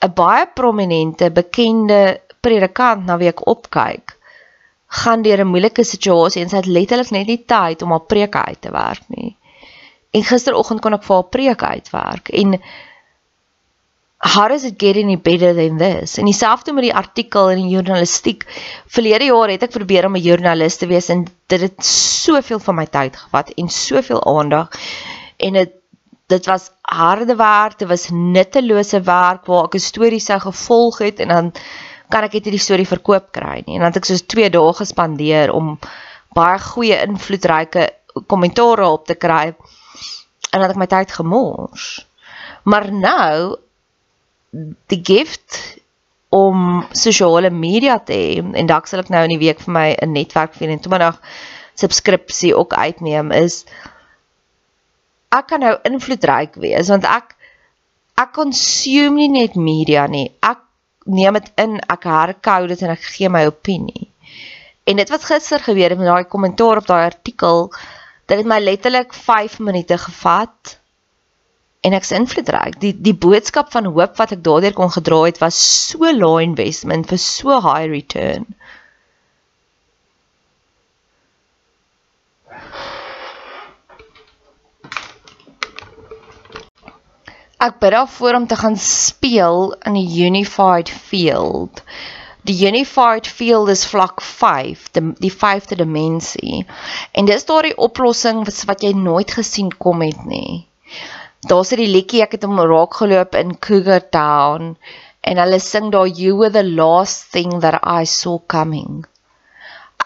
'n 0.00 0.12
baie 0.14 0.46
prominente 0.54 1.30
bekende 1.30 2.20
predikant 2.40 3.04
na 3.06 3.16
wie 3.20 3.28
ek 3.28 3.46
opkyk, 3.46 4.16
gaan 5.00 5.22
deur 5.22 5.40
'n 5.44 5.52
moeilike 5.52 5.84
situasie 5.84 6.42
en 6.42 6.48
sy 6.48 6.56
het 6.56 6.66
letterlik 6.76 7.10
net 7.10 7.26
nie 7.26 7.42
tyd 7.44 7.82
om 7.82 7.90
haar 7.94 8.06
preek 8.12 8.36
uit 8.36 8.60
te 8.60 8.70
werk 8.70 9.04
nie. 9.08 9.36
En 10.10 10.24
gisteroggend 10.24 10.80
kon 10.80 10.94
ek 10.94 11.04
vir 11.06 11.16
haar 11.16 11.28
preek 11.36 11.62
uitwerk 11.62 12.32
en 12.42 12.56
how 14.34 14.48
does 14.48 14.64
it 14.64 14.78
get 14.78 14.96
any 14.96 15.16
better 15.16 15.54
than 15.54 15.78
this? 15.78 16.18
En 16.18 16.24
dieselfde 16.24 16.72
met 16.72 16.84
die 16.84 16.94
artikel 16.94 17.50
in 17.50 17.62
die 17.62 17.74
journalistiek. 17.76 18.44
Verlede 18.86 19.30
jaar 19.30 19.48
het 19.48 19.62
ek 19.62 19.76
probeer 19.76 20.06
om 20.06 20.16
'n 20.16 20.22
joernalis 20.22 20.76
te 20.76 20.86
wees 20.86 21.08
en 21.08 21.26
dit 21.46 21.60
het 21.60 21.84
soveel 21.84 22.58
van 22.58 22.74
my 22.74 22.86
tyd 22.86 23.16
gevat 23.16 23.50
en 23.56 23.68
soveel 23.68 24.24
aandag 24.24 24.68
en 25.36 25.52
dit 25.52 25.79
dit 26.30 26.46
was 26.46 26.70
harde 26.82 27.36
werk, 27.36 27.78
dit 27.78 27.88
was 27.88 28.08
nuttelose 28.10 29.00
werk 29.06 29.46
waar 29.50 29.66
ek 29.68 29.74
'n 29.74 29.88
storie 29.90 30.20
sou 30.20 30.38
gevolg 30.40 30.98
het 30.98 31.20
en 31.20 31.28
dan 31.28 31.52
kan 32.10 32.24
ek 32.24 32.32
net 32.32 32.44
hierdie 32.44 32.66
storie 32.66 32.86
verkoop 32.86 33.32
kry 33.32 33.62
nie. 33.66 33.74
En 33.74 33.80
dan 33.80 33.92
het 33.92 34.02
ek 34.02 34.10
soos 34.10 34.26
2 34.26 34.50
dae 34.50 34.72
gespandeer 34.74 35.52
om 35.52 35.78
baie 36.34 36.58
goeie 36.58 37.02
invloedryke 37.06 37.90
kommentare 38.26 38.86
op 38.86 39.06
te 39.06 39.14
kry 39.14 39.54
en 40.50 40.60
dan 40.60 40.68
het 40.68 40.76
my 40.76 40.86
tyd 40.86 41.12
gemors. 41.12 42.06
Maar 42.62 42.92
nou 42.92 43.56
die 44.90 45.00
gift 45.02 45.78
om 46.30 46.84
sosiale 46.92 47.50
media 47.50 47.98
te 47.98 48.14
hê 48.14 48.38
en 48.38 48.66
dalk 48.66 48.86
sal 48.86 49.02
ek 49.02 49.10
nou 49.10 49.22
in 49.26 49.34
die 49.34 49.44
week 49.46 49.60
vir 49.60 49.72
my 49.72 49.88
'n 49.94 50.12
netwerk 50.12 50.54
vir 50.54 50.70
en 50.70 50.80
toe 50.80 50.90
maar 50.90 51.06
nog 51.06 51.20
subskripsie 51.74 52.54
ook 52.56 52.72
uitneem 52.74 53.30
is 53.32 53.64
ek 55.34 55.46
kan 55.52 55.62
nou 55.64 55.74
invloedryk 55.86 56.58
wees 56.62 56.90
want 56.92 57.06
ek 57.08 57.36
ek 58.20 58.34
consume 58.36 59.16
nie 59.16 59.30
net 59.32 59.54
media 59.56 60.06
nie. 60.10 60.28
Ek 60.44 60.60
neem 61.08 61.38
dit 61.38 61.52
in, 61.62 61.78
ek 61.88 62.04
herkou 62.04 62.66
dit 62.68 62.82
en 62.84 62.92
ek 62.92 63.06
gee 63.14 63.30
my 63.32 63.46
opinie. 63.48 64.10
En 64.90 65.00
dit 65.00 65.12
wat 65.12 65.24
gister 65.24 65.62
gebeur 65.62 65.94
het 65.94 66.00
met 66.00 66.10
daai 66.10 66.28
kommentaar 66.28 66.82
op 66.82 66.88
daai 66.90 67.06
artikel, 67.06 67.70
dit 68.28 68.42
het 68.42 68.48
my 68.48 68.58
letterlik 68.60 69.14
5 69.16 69.58
minute 69.64 69.96
gevat 70.04 70.76
en 71.86 71.96
ek's 71.96 72.12
invloedryk. 72.16 72.76
Die 72.82 72.92
die 73.08 73.16
boodskap 73.16 73.70
van 73.72 73.88
hoop 73.88 74.18
wat 74.20 74.34
ek 74.36 74.44
daardeur 74.44 74.76
kon 74.76 74.92
gedra 74.92 75.22
het 75.28 75.40
was 75.40 75.60
so 75.88 76.10
low 76.12 76.36
investment 76.42 77.08
vir 77.08 77.22
so 77.24 77.60
high 77.64 77.88
return. 77.88 78.44
Ek 87.60 87.76
bid 87.82 87.92
daarvoor 87.92 88.38
om 88.38 88.46
te 88.48 88.56
gaan 88.56 88.76
speel 88.80 89.74
in 89.84 89.98
die 89.98 90.24
unified 90.26 90.88
field. 90.88 91.82
Die 92.48 92.56
unified 92.66 93.26
field 93.28 93.68
is 93.68 93.84
vlak 93.84 94.22
5, 94.24 94.86
die 94.96 95.02
die 95.20 95.32
5de 95.32 95.76
dimensie. 95.76 96.64
En 97.12 97.28
dis 97.28 97.44
daardie 97.44 97.76
oplossing 97.76 98.46
wat 98.70 98.86
jy 98.86 98.94
nooit 98.96 99.36
gesien 99.36 99.68
kom 99.76 100.00
het 100.00 100.24
nie. 100.24 100.64
Daar's 101.52 101.74
hierdie 101.74 101.92
liedjie 101.92 102.24
ek 102.24 102.38
het 102.38 102.48
hom 102.48 102.64
raak 102.72 102.96
geloop 103.02 103.36
in 103.36 103.52
Cougar 103.66 104.08
Town 104.08 104.74
en 105.20 105.40
hulle 105.44 105.60
sing 105.60 105.92
daar 105.92 106.08
you 106.08 106.36
were 106.40 106.52
the 106.56 106.64
last 106.64 107.28
thing 107.32 107.60
that 107.60 107.76
I 107.84 108.08
saw 108.08 108.40
coming. 108.46 109.04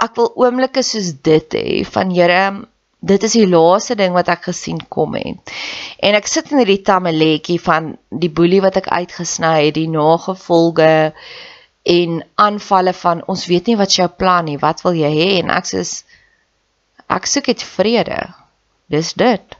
Ek 0.02 0.18
wil 0.18 0.32
oomblikke 0.34 0.82
soos 0.82 1.14
dit 1.23 1.54
hê 1.54 1.82
van 1.87 2.11
Here 2.11 2.66
dit 3.04 3.23
is 3.26 3.34
die 3.37 3.49
laaste 3.49 3.96
ding 3.99 4.14
wat 4.16 4.30
ek 4.32 4.49
gesien 4.49 4.78
kom 4.92 5.16
het. 5.18 5.52
En 6.00 6.16
ek 6.16 6.28
sit 6.30 6.52
in 6.52 6.62
hierdie 6.62 6.82
tammeletjie 6.87 7.58
van 7.61 7.94
die 8.08 8.30
boelie 8.32 8.62
wat 8.64 8.78
ek 8.80 8.88
uitgesny 8.88 9.54
het, 9.66 9.75
die 9.76 9.90
nagevolge 9.92 11.12
en 11.94 12.23
aanvalle 12.40 12.94
van 12.96 13.20
ons 13.28 13.44
weet 13.50 13.68
nie 13.68 13.76
wat 13.76 13.96
jou 13.99 14.08
plan 14.08 14.49
nie, 14.49 14.56
wat 14.61 14.80
wil 14.87 14.96
jy 14.96 15.11
hê 15.12 15.28
en 15.42 15.52
ek 15.52 15.68
sê 15.68 15.84
ek 17.12 17.28
soek 17.28 17.52
net 17.52 17.66
vrede. 17.75 18.23
Dis 18.88 19.12
dit. 19.20 19.58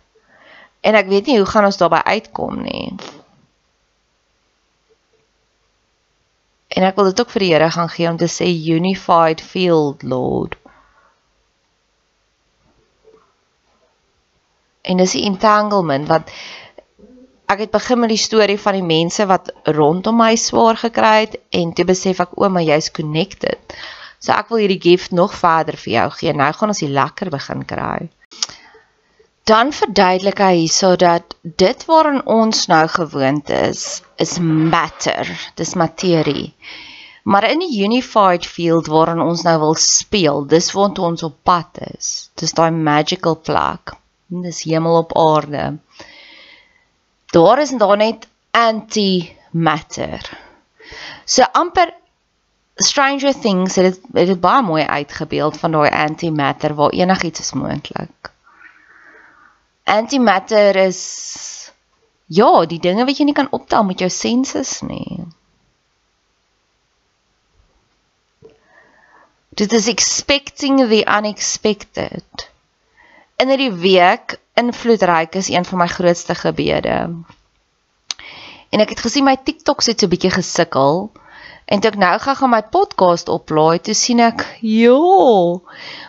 En 0.85 0.97
ek 0.97 1.11
weet 1.13 1.29
nie 1.29 1.37
hoe 1.41 1.49
gaan 1.49 1.69
ons 1.69 1.81
daarby 1.81 2.01
uitkom 2.17 2.63
nie. 2.65 2.89
En 6.75 6.89
ek 6.89 6.97
wil 6.99 7.13
dit 7.13 7.21
ook 7.21 7.31
vir 7.31 7.45
die 7.45 7.53
Here 7.53 7.71
gaan 7.71 7.93
gee 7.93 8.09
om 8.11 8.19
te 8.19 8.29
sê 8.29 8.49
unified 8.49 9.45
field 9.45 10.03
lord. 10.03 10.57
En 14.85 15.00
dis 15.00 15.17
die 15.17 15.25
entanglement 15.29 16.09
wat 16.11 16.31
ek 17.53 17.67
het 17.67 17.73
begin 17.73 18.00
met 18.00 18.12
die 18.12 18.21
storie 18.21 18.59
van 18.61 18.79
die 18.79 18.87
mense 18.87 19.26
wat 19.29 19.50
rondom 19.76 20.17
my 20.21 20.33
swaar 20.41 20.79
gekry 20.81 21.14
het 21.26 21.37
en 21.53 21.73
toe 21.76 21.87
besef 21.88 22.23
ek 22.25 22.37
o, 22.41 22.49
maar 22.49 22.64
jy's 22.64 22.91
connected. 22.93 23.76
So 24.21 24.33
ek 24.33 24.49
wil 24.53 24.62
hierdie 24.62 24.81
gift 24.81 25.12
nog 25.12 25.35
verder 25.37 25.76
vir 25.81 25.93
jou 25.99 26.07
gee. 26.19 26.33
Nou 26.33 26.50
gaan 26.57 26.73
ons 26.73 26.81
die 26.81 26.93
lekker 26.93 27.31
begin 27.33 27.64
kry. 27.69 28.09
Dan 29.45 29.75
verduidelik 29.76 30.41
hy 30.41 30.55
hierso 30.62 30.95
dat 30.97 31.37
dit 31.45 31.85
waarin 31.85 32.23
ons 32.33 32.64
nou 32.73 32.87
gewoond 32.88 33.50
is, 33.53 34.00
is 34.17 34.38
matter, 34.41 35.29
dis 35.61 35.75
materie. 35.76 36.55
Maar 37.29 37.50
in 37.50 37.61
die 37.61 37.85
unified 37.85 38.49
field 38.49 38.88
waarin 38.93 39.21
ons 39.21 39.45
nou 39.45 39.59
wil 39.61 39.76
speel, 39.81 40.47
dis 40.49 40.73
waar 40.73 40.97
ons 41.09 41.29
op 41.29 41.37
pad 41.45 41.85
is. 41.93 42.31
Dis 42.41 42.57
daai 42.57 42.73
magical 42.73 43.37
plek 43.37 43.99
dis 44.43 44.62
hemel 44.62 44.97
op 44.97 45.17
aarde. 45.17 45.79
Daar 47.26 47.61
is 47.61 47.71
daar 47.71 47.97
net 47.97 48.29
anti-matter. 48.50 50.38
So 51.25 51.43
amper 51.43 51.95
Stranger 52.75 53.41
Things 53.41 53.75
het 53.75 54.00
dit 54.03 54.29
het 54.29 54.41
baie 54.41 54.62
mooi 54.62 54.85
uitgebeeld 54.85 55.59
van 55.59 55.73
daai 55.73 55.91
anti-matter 55.91 56.75
waar 56.75 56.91
enigiets 56.91 57.41
is 57.41 57.53
moontlik. 57.53 58.33
Anti-matter 59.85 60.76
is 60.76 61.03
ja, 62.26 62.67
die 62.67 62.81
dinge 62.81 63.05
wat 63.05 63.19
jy 63.19 63.25
nie 63.25 63.37
kan 63.37 63.50
optel 63.50 63.85
met 63.85 63.99
jou 63.99 64.11
senses 64.11 64.81
nie. 64.81 65.23
Dit 69.55 69.73
is 69.73 69.87
expecting 69.87 70.81
the 70.88 71.05
unexpected 71.07 72.49
in 73.37 73.49
hierdie 73.49 73.73
week 73.73 74.38
invloedryk 74.55 75.35
is 75.35 75.49
een 75.49 75.64
van 75.64 75.79
my 75.79 75.88
grootste 75.91 76.35
gebede. 76.35 76.97
En 78.71 78.83
ek 78.83 78.95
het 78.95 79.05
gesien 79.07 79.26
my 79.26 79.37
TikToks 79.37 79.91
het 79.91 80.00
so 80.00 80.07
'n 80.07 80.14
bietjie 80.14 80.31
gesukkel. 80.31 81.11
En 81.64 81.81
toe 81.81 81.91
ek 81.91 81.97
nou 81.97 82.19
gaan 82.19 82.50
my 82.50 82.62
podcast 82.62 83.29
oplaai, 83.29 83.79
toe 83.81 83.95
sien 83.95 84.21
ek, 84.21 84.59
"Jo, 84.61 85.62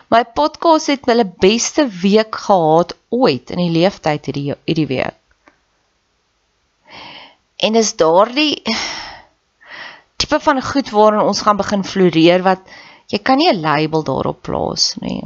my 0.08 0.24
podcast 0.24 0.86
het 0.86 1.06
hulle 1.06 1.24
beste 1.24 1.88
week 1.88 2.34
gehad 2.34 2.96
ooit 3.08 3.50
in 3.50 3.58
die 3.58 3.70
leeftyd 3.70 4.26
hierdie 4.26 4.54
hierdie 4.64 4.86
week." 4.86 5.14
En 7.56 7.74
is 7.74 7.96
daardie 7.96 8.62
tipe 10.16 10.40
van 10.40 10.62
goed 10.62 10.90
waarin 10.90 11.20
ons 11.20 11.40
gaan 11.40 11.56
begin 11.56 11.84
floreer 11.84 12.42
wat 12.42 12.60
jy 13.06 13.18
kan 13.18 13.36
nie 13.36 13.48
'n 13.52 13.60
label 13.60 14.02
daarop 14.02 14.42
plaas 14.42 14.94
nie. 15.00 15.22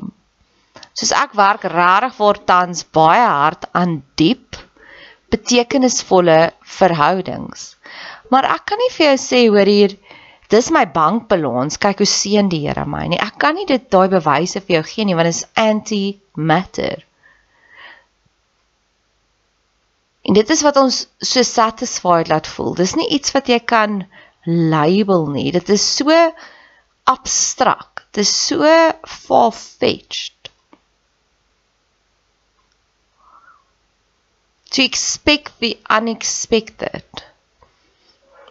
Soos 0.99 1.13
ek 1.17 1.37
werk 1.39 1.65
regtig 1.71 2.17
vir 2.19 2.41
tans 2.51 2.85
baie 2.97 3.27
hard 3.27 3.69
aan 3.79 4.01
diep 4.21 4.59
betekenisvolle 5.31 6.53
verhoudings. 6.79 7.75
Maar 8.31 8.49
ek 8.57 8.67
kan 8.71 8.81
nie 8.83 8.91
vir 8.95 9.07
jou 9.11 9.19
sê 9.23 9.43
hoor 9.49 9.71
hier 9.71 9.95
dis 10.51 10.71
my 10.75 10.83
bankbalans, 10.91 11.79
kyk 11.79 12.03
hoe 12.03 12.11
seën 12.11 12.49
die 12.51 12.65
Here 12.65 12.87
my 12.87 13.05
nie. 13.11 13.21
Ek 13.23 13.39
kan 13.43 13.55
nie 13.55 13.69
dit 13.71 13.87
daai 13.93 14.09
bewyse 14.11 14.63
vir 14.65 14.81
jou 14.81 14.83
gee 14.89 15.07
nie 15.07 15.17
want 15.19 15.31
dit 15.31 15.39
is 15.39 15.47
anti-matter. 15.55 17.05
En 20.27 20.37
dit 20.37 20.51
is 20.51 20.63
wat 20.67 20.77
ons 20.77 21.05
so 21.23 21.43
satisfied 21.47 22.29
laat 22.31 22.51
voel. 22.51 22.75
Dis 22.79 22.97
nie 22.99 23.09
iets 23.17 23.35
wat 23.35 23.49
jy 23.51 23.61
kan 23.63 24.03
label 24.47 25.27
nie. 25.31 25.49
Dit 25.55 25.71
is 25.75 25.83
so 25.83 26.11
abstrakt. 27.11 28.05
Dit 28.13 28.27
is 28.27 28.35
so 28.35 28.67
far-fetched. 29.07 30.40
To 34.71 34.83
expect 34.83 35.53
the 35.59 35.77
unexpected 35.91 37.05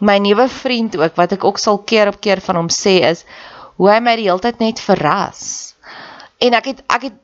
my 0.00 0.18
nuwe 0.18 0.48
vriend 0.48 0.96
ook 0.96 1.16
wat 1.16 1.32
ek 1.36 1.44
ook 1.44 1.58
sal 1.60 1.82
keer 1.84 2.08
op 2.08 2.20
keer 2.24 2.40
van 2.40 2.56
hom 2.56 2.70
sê 2.72 3.00
is 3.04 3.26
hoe 3.76 3.90
hy 3.90 3.98
my 4.04 4.16
die 4.16 4.28
hele 4.28 4.40
tyd 4.40 4.62
net 4.62 4.80
verras. 4.80 5.42
En 6.40 6.56
ek 6.56 6.70
het 6.70 6.80
ek 6.88 7.04
het 7.04 7.18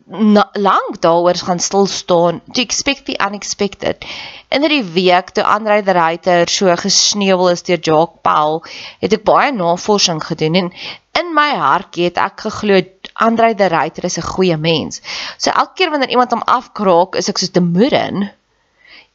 lank 0.60 0.98
daaroor 1.04 1.40
gaan 1.48 1.60
stil 1.64 1.88
staan 1.88 2.42
to 2.52 2.60
expect 2.60 3.06
the 3.08 3.16
unexpected. 3.16 4.04
In 4.52 4.68
die 4.68 4.84
week 4.84 5.32
toe 5.32 5.44
Andre 5.44 5.80
de 5.82 5.96
Ruyter 5.96 6.52
so 6.52 6.76
gesneuwel 6.76 7.54
is 7.54 7.64
deur 7.64 7.80
Jacques 7.80 8.20
Paul, 8.22 8.60
het 9.00 9.16
ek 9.16 9.24
baie 9.24 9.52
navorsing 9.56 10.20
gedoen 10.20 10.60
en 10.60 10.72
in 11.16 11.32
my 11.32 11.50
hart 11.56 11.96
het 11.96 12.20
ek 12.20 12.44
geglo 12.44 12.82
Andre 13.14 13.54
de 13.56 13.72
Ruyter 13.72 14.04
is 14.04 14.18
'n 14.20 14.32
goeie 14.36 14.56
mens. 14.56 15.00
So 15.38 15.50
elke 15.50 15.80
keer 15.80 15.90
wanneer 15.90 16.12
iemand 16.12 16.30
hom 16.30 16.44
afkraak, 16.44 17.16
is 17.16 17.28
ek 17.28 17.38
so 17.38 17.48
te 17.48 17.64
moeder 17.64 18.36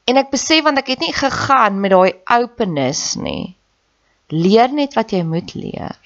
En 0.09 0.17
ek 0.17 0.31
besef 0.33 0.63
want 0.65 0.79
ek 0.81 0.93
het 0.95 1.03
nie 1.03 1.13
gegaan 1.13 1.79
met 1.83 1.93
daai 1.93 2.13
openness 2.41 3.15
nie. 3.21 3.55
Leer 4.31 4.71
net 4.73 4.95
wat 4.97 5.11
jy 5.13 5.21
moet 5.27 5.53
leer. 5.55 5.97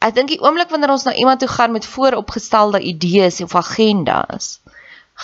Ek 0.00 0.14
dink 0.16 0.30
die 0.32 0.40
oomblik 0.40 0.70
wanneer 0.72 0.94
ons 0.94 1.04
na 1.04 1.14
iemand 1.18 1.42
toe 1.42 1.50
gaan 1.50 1.74
met 1.74 1.86
vooropgestelde 1.86 2.80
idees 2.80 3.40
of 3.44 3.54
agendas, 3.58 4.60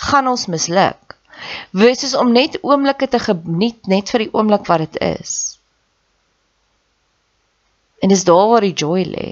gaan 0.05 0.27
ons 0.27 0.45
misluk. 0.51 1.15
Wees 1.71 2.03
is 2.03 2.15
om 2.17 2.31
net 2.33 2.59
oomblikke 2.61 3.07
te 3.07 3.19
geniet 3.21 3.87
net 3.87 4.11
vir 4.13 4.25
die 4.25 4.33
oomblik 4.33 4.67
wat 4.69 4.85
dit 4.85 4.99
is. 5.05 5.33
En 8.01 8.13
dis 8.13 8.25
daar 8.27 8.47
waar 8.51 8.65
die 8.65 8.75
joy 8.77 9.05
lê. 9.09 9.29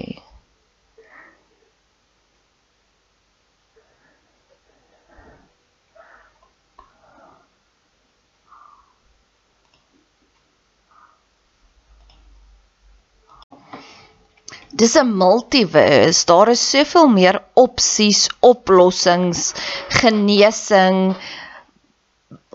Dis 14.76 14.94
'n 14.96 15.16
multiverse. 15.16 16.26
Daar 16.26 16.48
is 16.48 16.70
soveel 16.70 17.08
meer 17.08 17.42
opsies, 17.54 18.28
oplossings, 18.40 19.52
genesing. 19.88 21.16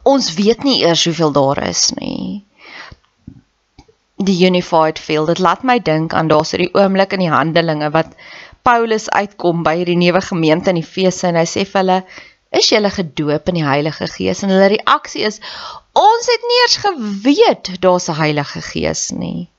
Ons 0.03 0.33
weet 0.33 0.63
nie 0.63 0.81
eers 0.83 1.05
hoeveel 1.05 1.31
daar 1.31 1.67
is 1.67 1.91
nie. 1.97 2.43
Die 4.15 4.45
unified 4.45 4.99
field. 4.99 5.27
Dit 5.27 5.39
laat 5.39 5.63
my 5.63 5.79
dink 5.79 6.13
aan 6.13 6.27
daar's 6.27 6.51
hierdie 6.53 6.73
oomblik 6.73 7.13
in 7.13 7.25
die 7.25 7.33
Handelinge 7.33 7.89
wat 7.91 8.13
Paulus 8.61 9.09
uitkom 9.09 9.63
by 9.65 9.75
hierdie 9.81 9.97
nuwe 9.97 10.21
gemeente 10.21 10.69
in 10.69 10.81
Efese 10.81 11.27
en 11.27 11.39
hy 11.39 11.47
sê 11.49 11.65
vir 11.65 11.81
hulle 11.81 11.99
is 12.51 12.69
julle 12.69 12.91
gedoop 12.93 13.47
in 13.49 13.61
die 13.61 13.65
Heilige 13.65 14.07
Gees 14.11 14.43
en 14.43 14.53
hulle 14.53 14.73
reaksie 14.75 15.23
is 15.25 15.39
ons 15.97 16.27
het 16.29 16.49
nie 16.49 16.59
eers 16.61 16.77
geweet 16.85 17.71
daar's 17.81 18.09
'n 18.09 18.19
Heilige 18.19 18.61
Gees 18.61 19.09
nie. 19.11 19.49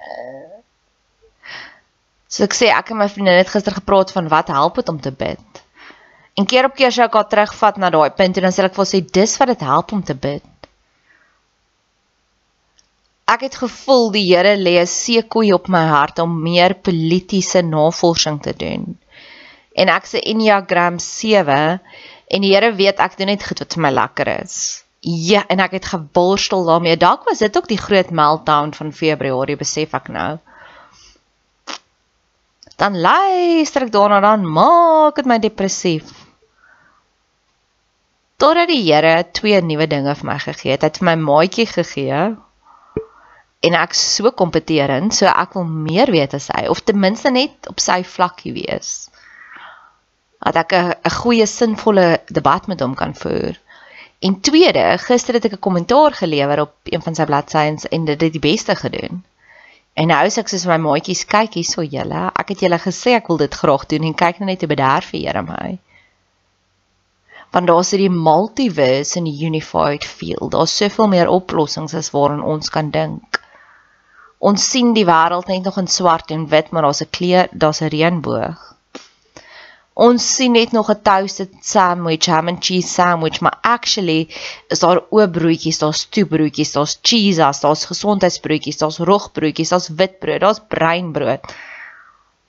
Uh, 0.00 0.55
So 2.28 2.42
ek 2.46 2.56
sê 2.58 2.72
ek 2.74 2.90
en 2.90 2.98
my 2.98 3.06
vriendin 3.10 3.38
het 3.38 3.50
gister 3.52 3.74
gepraat 3.76 4.10
van 4.14 4.28
wat 4.32 4.50
help 4.50 4.80
dit 4.80 4.88
om 4.90 4.98
te 5.00 5.12
bid. 5.14 5.62
En 6.36 6.46
keer 6.46 6.66
op 6.68 6.74
keer 6.76 6.92
sou 6.92 7.06
ek 7.06 7.14
haar 7.16 7.28
terugvat 7.30 7.78
na 7.80 7.90
daai 7.94 8.10
punt 8.18 8.36
en 8.36 8.48
dan 8.48 8.54
sê 8.54 8.66
ek 8.66 8.74
vir 8.76 8.88
sy 8.90 9.00
dis 9.18 9.36
wat 9.40 9.52
dit 9.54 9.62
help 9.64 9.94
om 9.94 10.02
te 10.04 10.16
bid. 10.26 10.44
Ek 13.26 13.46
het 13.46 13.56
gevoel 13.58 14.10
die 14.14 14.26
Here 14.26 14.54
lê 14.58 14.76
'n 14.82 14.86
seekoei 14.86 15.52
op 15.54 15.68
my 15.68 15.84
hart 15.86 16.18
om 16.22 16.42
meer 16.42 16.74
politieke 16.74 17.62
navorsing 17.62 18.42
te 18.42 18.52
doen. 18.52 18.98
En 19.74 19.88
ek 19.88 20.04
sê 20.06 20.20
Enneagram 20.22 20.98
7 20.98 21.80
en 22.30 22.42
die 22.42 22.52
Here 22.54 22.72
weet 22.74 23.00
ek 23.00 23.16
doen 23.18 23.30
net 23.32 23.46
goed 23.46 23.58
wat 23.62 23.74
vir 23.74 23.82
my 23.82 23.90
lekker 23.90 24.28
is. 24.42 24.84
Ja, 25.00 25.44
en 25.48 25.60
ek 25.60 25.72
het 25.78 25.86
geborstel 25.94 26.64
daarmee. 26.64 26.96
Dalk 26.96 27.24
was 27.24 27.38
dit 27.38 27.56
ook 27.56 27.68
die 27.68 27.78
groot 27.78 28.10
meltdown 28.10 28.72
van 28.72 28.92
Februarie, 28.92 29.56
besef 29.56 29.94
ek 29.94 30.08
nou 30.08 30.38
dan 32.76 33.00
luister 33.00 33.86
ek 33.86 33.92
daarna 33.92 34.20
dan 34.20 34.44
maak 34.44 35.16
dit 35.16 35.28
my 35.28 35.38
depressief. 35.40 36.12
Totdat 38.36 38.68
die 38.68 38.82
Here 38.84 39.24
twee 39.32 39.62
nuwe 39.64 39.86
dinge 39.88 40.12
vir 40.14 40.28
my 40.28 40.36
gegee 40.42 40.74
het. 40.74 40.82
Hy 40.84 40.90
het 40.90 41.00
vir 41.00 41.08
my 41.08 41.16
maatjie 41.20 41.66
gegee 41.70 42.24
en 43.66 43.74
ek 43.74 43.96
so 43.96 44.30
kompeterend, 44.36 45.14
so 45.16 45.26
ek 45.26 45.56
wil 45.56 45.64
meer 45.64 46.12
weet 46.12 46.36
as 46.36 46.50
hy 46.52 46.66
of 46.70 46.82
ten 46.84 47.00
minste 47.00 47.32
net 47.32 47.66
op 47.70 47.80
sy 47.82 48.02
vlakkie 48.04 48.52
wees. 48.54 49.08
Dat 50.44 50.60
ek 50.60 50.72
'n 50.76 51.16
goeie 51.22 51.46
sinvolle 51.46 52.20
debat 52.28 52.68
met 52.68 52.80
hom 52.80 52.94
kan 52.94 53.14
voer. 53.14 53.56
En 54.20 54.40
tweede, 54.40 54.98
gister 54.98 55.34
het 55.34 55.44
ek 55.44 55.56
'n 55.56 55.64
kommentaar 55.66 56.12
gelewer 56.12 56.60
op 56.60 56.74
een 56.84 57.02
van 57.02 57.14
sy 57.14 57.24
bladsye 57.24 57.88
en 57.90 58.04
dit 58.04 58.20
het 58.20 58.32
die 58.32 58.46
beste 58.50 58.76
gedoen. 58.76 59.24
En 59.96 60.10
nou 60.12 60.24
sê 60.28 60.42
ek 60.42 60.50
soos 60.52 60.66
my 60.68 60.76
maatjies, 60.84 61.24
kyk 61.24 61.54
hierso 61.56 61.80
julle, 61.80 62.26
ek 62.36 62.52
het 62.52 62.64
julle 62.66 62.78
gesê 62.82 63.14
ek 63.16 63.30
wil 63.30 63.40
dit 63.40 63.54
graag 63.62 63.86
doen 63.88 64.04
en 64.04 64.18
kyk 64.22 64.42
nou 64.42 64.48
net 64.50 64.60
hoe 64.60 64.68
bederf 64.68 65.08
vir 65.14 65.22
Here 65.22 65.42
my. 65.46 65.78
Want 67.54 67.70
daar's 67.70 67.94
hierdie 67.94 68.12
multiverse 68.12 69.16
in 69.16 69.30
die 69.30 69.46
unified 69.48 70.04
field. 70.04 70.50
Daar's 70.52 70.76
soveel 70.76 71.08
meer 71.08 71.32
oplossings 71.32 71.96
as 71.96 72.12
waaraan 72.12 72.44
ons 72.44 72.68
kan 72.74 72.92
dink. 72.92 73.40
Ons 74.38 74.68
sien 74.68 74.92
die 74.92 75.06
wêreld 75.08 75.48
net 75.48 75.64
nog 75.64 75.80
in 75.80 75.88
swart 75.88 76.30
en 76.34 76.44
wit, 76.52 76.68
maar 76.70 76.84
daar's 76.84 77.00
'n 77.02 77.10
kleur, 77.10 77.48
daar's 77.52 77.80
'n 77.80 77.88
reënboog. 77.96 78.75
Ons 79.96 80.24
sien 80.28 80.52
net 80.52 80.72
nog 80.76 80.90
'n 80.92 81.00
toasted 81.08 81.52
sandwich, 81.64 82.26
ham 82.28 82.48
and 82.48 82.60
cheese 82.60 82.88
sandwich, 82.88 83.40
maar 83.40 83.58
actually 83.62 84.28
is 84.68 84.82
daar 84.84 85.00
oop 85.10 85.32
broodjies, 85.32 85.78
daar's 85.78 86.04
toebroodjies, 86.12 86.72
daar's 86.72 86.98
cheeses, 87.02 87.60
daar's 87.60 87.84
gesondheidsbroodjies, 87.88 88.76
daar's 88.76 88.98
rogbroodjies, 88.98 89.72
daar's 89.72 89.88
witbrood, 89.88 90.40
daar's 90.40 90.60
breinbrood. 90.68 91.40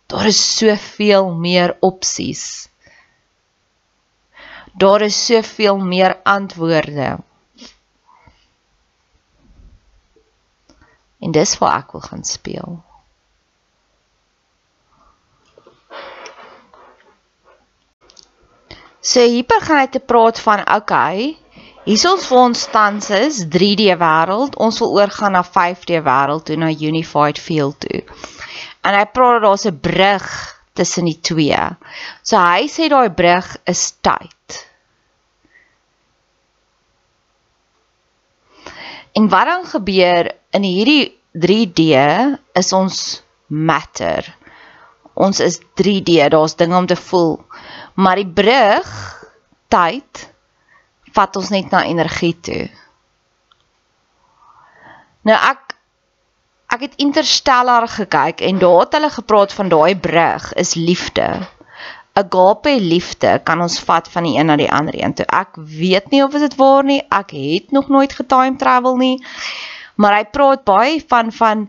Daar 0.07 0.25
is 0.25 0.57
soveel 0.57 1.31
meer 1.35 1.77
opsies. 1.79 2.67
Daar 4.73 5.01
is 5.01 5.25
soveel 5.25 5.77
meer 5.77 6.19
antwoorde. 6.23 7.17
En 11.19 11.31
dis 11.31 11.57
waar 11.57 11.79
ek 11.79 11.91
wil 11.91 12.01
gaan 12.01 12.23
speel. 12.23 12.86
So 19.07 19.23
hier 19.23 19.45
begin 19.47 19.77
hy 19.79 19.87
te 19.87 20.01
praat 20.03 20.39
van 20.43 20.65
okay, 20.67 21.29
hier 21.87 22.01
ons 22.09 22.25
vir 22.27 22.39
ons 22.41 22.63
tans 22.73 23.05
is 23.15 23.37
3D 23.53 23.85
wêreld, 24.01 24.57
ons 24.59 24.79
wil 24.83 24.97
oorgaan 24.97 25.37
na 25.37 25.45
5D 25.47 26.01
wêreld 26.03 26.43
toe 26.49 26.57
na 26.59 26.73
unified 26.73 27.39
field 27.39 27.79
toe. 27.85 28.01
En 28.83 28.97
hy 28.97 29.05
praat 29.15 29.45
daar's 29.45 29.63
'n 29.69 29.79
brug 29.79 30.27
tussen 30.75 31.07
die 31.07 31.19
twee. 31.29 31.61
So 32.21 32.35
hy 32.35 32.67
sê 32.67 32.89
daai 32.91 33.09
brug 33.09 33.47
is 33.63 33.93
tyd. 34.03 34.59
En 39.15 39.29
wat 39.31 39.47
dan 39.47 39.65
gebeur 39.65 40.35
in 40.51 40.67
hierdie 40.67 41.15
3D 41.31 41.95
is 42.59 42.73
ons 42.73 43.23
matter. 43.47 44.27
Ons 45.17 45.39
is 45.41 45.59
3D, 45.81 46.29
daar's 46.29 46.55
dinge 46.55 46.77
om 46.77 46.85
te 46.85 46.95
voel. 46.95 47.39
Maar 47.97 48.21
die 48.21 48.29
brug 48.29 48.89
tyd 49.73 50.27
vat 51.17 51.39
ons 51.39 51.49
net 51.49 51.71
na 51.73 51.83
energie 51.89 52.35
toe. 52.45 52.67
Nou 55.27 55.37
ek 55.37 55.73
ek 56.75 56.81
het 56.83 56.97
Interstellar 57.01 57.87
gekyk 57.87 58.43
en 58.43 58.59
daar 58.59 58.81
het 58.83 58.97
hulle 58.97 59.09
gepraat 59.09 59.53
van 59.55 59.69
daai 59.71 59.95
brug 59.97 60.51
is 60.59 60.75
liefde. 60.75 61.27
Agape 62.17 62.73
liefde 62.81 63.37
kan 63.47 63.61
ons 63.61 63.79
vat 63.87 64.09
van 64.11 64.25
die 64.27 64.35
een 64.37 64.49
na 64.49 64.57
die 64.59 64.71
ander 64.71 64.95
een 64.97 65.13
toe. 65.13 65.25
Ek 65.25 65.55
weet 65.55 66.11
nie 66.11 66.23
of 66.25 66.35
dit 66.35 66.55
waar 66.59 66.83
nie. 66.83 67.01
Ek 67.09 67.31
het 67.33 67.71
nog 67.71 67.89
nooit 67.93 68.13
getime 68.13 68.57
travel 68.57 68.97
nie. 68.97 69.15
Maar 69.95 70.19
hy 70.19 70.25
praat 70.33 70.65
baie 70.67 70.99
van 71.07 71.31
van 71.31 71.67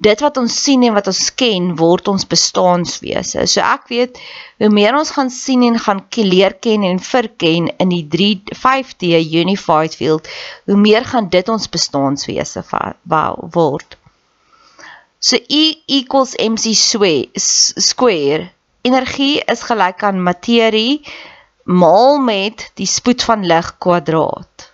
dit 0.00 0.22
wat 0.24 0.38
ons 0.40 0.54
sien 0.64 0.80
en 0.88 0.94
wat 0.96 1.10
ons 1.10 1.26
ken 1.36 1.74
word 1.76 2.08
ons 2.08 2.24
bestaanswese. 2.28 3.44
So 3.44 3.60
ek 3.60 3.90
weet 3.92 4.20
hoe 4.62 4.70
meer 4.72 4.96
ons 4.96 5.12
gaan 5.12 5.30
sien 5.32 5.62
en 5.66 5.76
gaan 5.78 6.00
leer 6.16 6.56
ken 6.64 6.86
en 6.88 7.00
verken 7.04 7.68
in 7.76 7.92
die 7.92 8.06
3 8.08 8.56
5D 8.56 9.12
unified 9.42 9.96
field, 9.96 10.28
hoe 10.64 10.78
meer 10.80 11.04
gaan 11.04 11.28
dit 11.28 11.48
ons 11.52 11.68
bestaanswese 11.68 12.64
word. 13.52 13.98
So 15.20 15.36
E 15.36 15.82
equals 15.86 16.32
mc 16.40 16.72
square. 17.36 18.48
Energie 18.82 19.42
is 19.52 19.66
gelyk 19.68 20.02
aan 20.02 20.22
materie 20.24 21.02
maal 21.68 22.16
met 22.24 22.70
die 22.80 22.88
spoed 22.88 23.20
van 23.22 23.44
lig 23.44 23.68
kwadraat. 23.78 24.64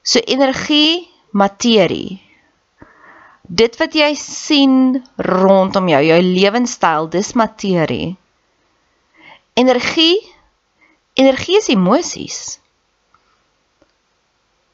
So 0.00 0.24
energie, 0.24 1.10
materie 1.36 2.22
dit 3.48 3.76
wat 3.80 3.94
jy 3.96 4.12
sien 4.20 5.04
rondom 5.16 5.88
jou, 5.88 6.00
jou 6.04 6.20
lewenstyl, 6.22 7.08
dis 7.08 7.32
materie. 7.32 8.16
Energie, 9.58 10.20
energie 11.18 11.56
is 11.58 11.70
emosies. 11.72 12.58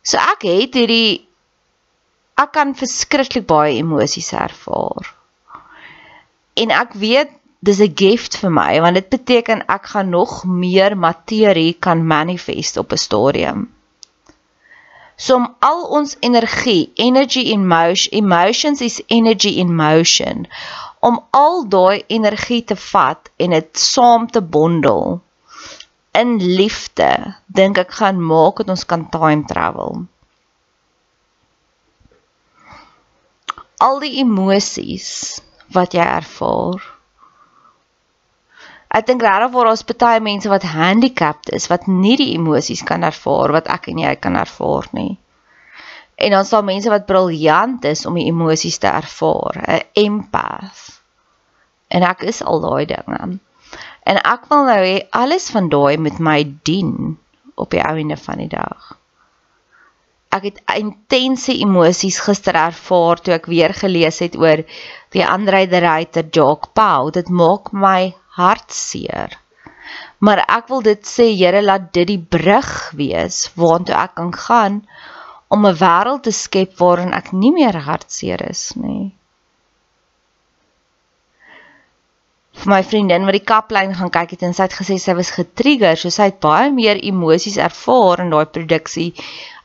So 0.04 0.18
ek 0.20 0.44
het 0.44 0.74
hierdie 0.76 1.24
ek 2.34 2.50
kan 2.52 2.74
verskriklik 2.74 3.46
baie 3.46 3.78
emosies 3.78 4.32
ervaar. 4.34 5.06
En 6.58 6.74
ek 6.74 6.98
weet 6.98 7.30
dis 7.64 7.80
'n 7.80 7.94
gift 7.96 8.36
vir 8.42 8.50
my 8.50 8.80
want 8.82 8.98
dit 8.98 9.08
beteken 9.08 9.64
ek 9.70 9.86
gaan 9.94 10.10
nog 10.10 10.44
meer 10.44 10.98
materie 10.98 11.72
kan 11.72 12.06
manifest 12.06 12.76
op 12.76 12.92
'n 12.92 12.96
stadium. 13.06 13.70
So 15.16 15.36
om 15.36 15.46
al 15.58 15.84
ons 15.98 16.16
energie, 16.20 16.92
energy 16.94 17.50
in 17.52 17.66
motion, 17.66 18.12
emotions 18.12 18.80
is 18.80 19.02
energy 19.06 19.58
in 19.62 19.74
motion, 19.74 20.46
om 21.00 21.20
al 21.30 21.62
daai 21.68 22.04
energie 22.06 22.64
te 22.64 22.76
vat 22.90 23.30
en 23.36 23.54
dit 23.54 23.78
saam 23.78 24.26
te 24.30 24.42
bondel 24.42 25.20
in 26.14 26.36
liefde, 26.38 27.10
dink 27.46 27.78
ek 27.82 27.94
gaan 27.98 28.20
maak 28.22 28.62
dat 28.62 28.72
ons 28.74 28.86
kan 28.90 29.06
time 29.10 29.46
travel. 29.50 30.04
Al 33.82 33.98
die 34.02 34.20
emosies 34.22 35.40
wat 35.74 35.96
jy 35.98 36.04
ervaar. 36.06 36.78
Ek 38.94 39.06
dink 39.08 39.24
regtig 39.26 39.50
waar 39.50 39.72
ons 39.72 39.82
baie 39.90 40.20
mense 40.22 40.50
wat 40.52 40.66
handicapped 40.70 41.50
is 41.56 41.66
wat 41.72 41.88
nie 41.90 42.14
die 42.20 42.32
emosies 42.36 42.84
kan 42.86 43.02
ervaar 43.02 43.54
wat 43.56 43.70
ek 43.74 43.88
en 43.90 44.02
jy 44.04 44.14
kan 44.22 44.38
ervaar 44.38 44.86
nie. 44.94 45.16
En 46.14 46.30
dan 46.30 46.46
sal 46.46 46.62
mense 46.62 46.90
wat 46.92 47.08
briljant 47.08 47.84
is 47.90 48.04
om 48.06 48.14
die 48.14 48.28
emosies 48.30 48.78
te 48.78 48.86
ervaar, 48.86 49.58
'n 49.66 49.82
empath. 50.04 51.00
En 51.90 52.06
ek 52.06 52.22
is 52.22 52.42
al 52.42 52.60
daai 52.60 52.86
dinge. 52.86 53.38
En 54.04 54.16
ek 54.22 54.46
wil 54.48 54.64
nou 54.70 54.80
hê 54.84 54.96
alles 55.10 55.50
van 55.50 55.68
daai 55.68 55.96
met 55.98 56.18
my 56.18 56.44
dien 56.62 57.18
op 57.54 57.70
die 57.70 57.82
einde 57.82 58.16
van 58.16 58.38
die 58.38 58.48
dag. 58.48 58.94
Ek 60.34 60.48
het 60.48 60.60
intense 60.74 61.54
emosies 61.64 62.18
gister 62.26 62.56
ervaar 62.58 63.20
toe 63.22 63.34
ek 63.36 63.46
weer 63.52 63.74
gelees 63.80 64.18
het 64.24 64.34
oor 64.40 64.64
die 65.14 65.22
Andre 65.22 65.66
de 65.70 65.80
Ruyter 65.84 66.26
Jock 66.34 66.72
Pau. 66.74 67.10
Dit 67.14 67.30
maak 67.30 67.70
my 67.72 68.14
hartseer. 68.38 69.38
Maar 70.18 70.42
ek 70.48 70.70
wil 70.72 70.82
dit 70.82 71.06
sê, 71.06 71.28
Here, 71.38 71.60
laat 71.62 71.92
dit 71.94 72.08
die 72.08 72.22
brug 72.36 72.70
wees 72.98 73.44
waartoe 73.60 73.94
ek 74.00 74.14
kan 74.20 74.32
gaan 74.46 74.80
om 75.54 75.66
'n 75.66 75.78
wêreld 75.82 76.24
te 76.26 76.32
skep 76.32 76.78
waarin 76.82 77.12
ek 77.20 77.32
nie 77.32 77.52
meer 77.52 77.78
hartseer 77.88 78.42
is 78.50 78.72
nie. 78.74 79.12
Vir 82.54 82.70
my 82.70 82.82
vriendin 82.86 83.24
wat 83.26 83.34
die 83.34 83.46
kaplyn 83.50 83.94
gaan 83.98 84.12
kyk 84.14 84.36
het 84.36 84.44
en 84.46 84.54
sy 84.54 84.68
het 84.68 84.76
gesê 84.78 84.96
sy 85.02 85.14
was 85.18 85.32
getrigger, 85.34 85.98
so 85.98 86.12
sy 86.14 86.28
het 86.30 86.38
baie 86.44 86.70
meer 86.72 87.00
emosies 87.02 87.58
ervaar 87.58 88.22
in 88.22 88.30
daai 88.30 88.46
produksie 88.46 89.10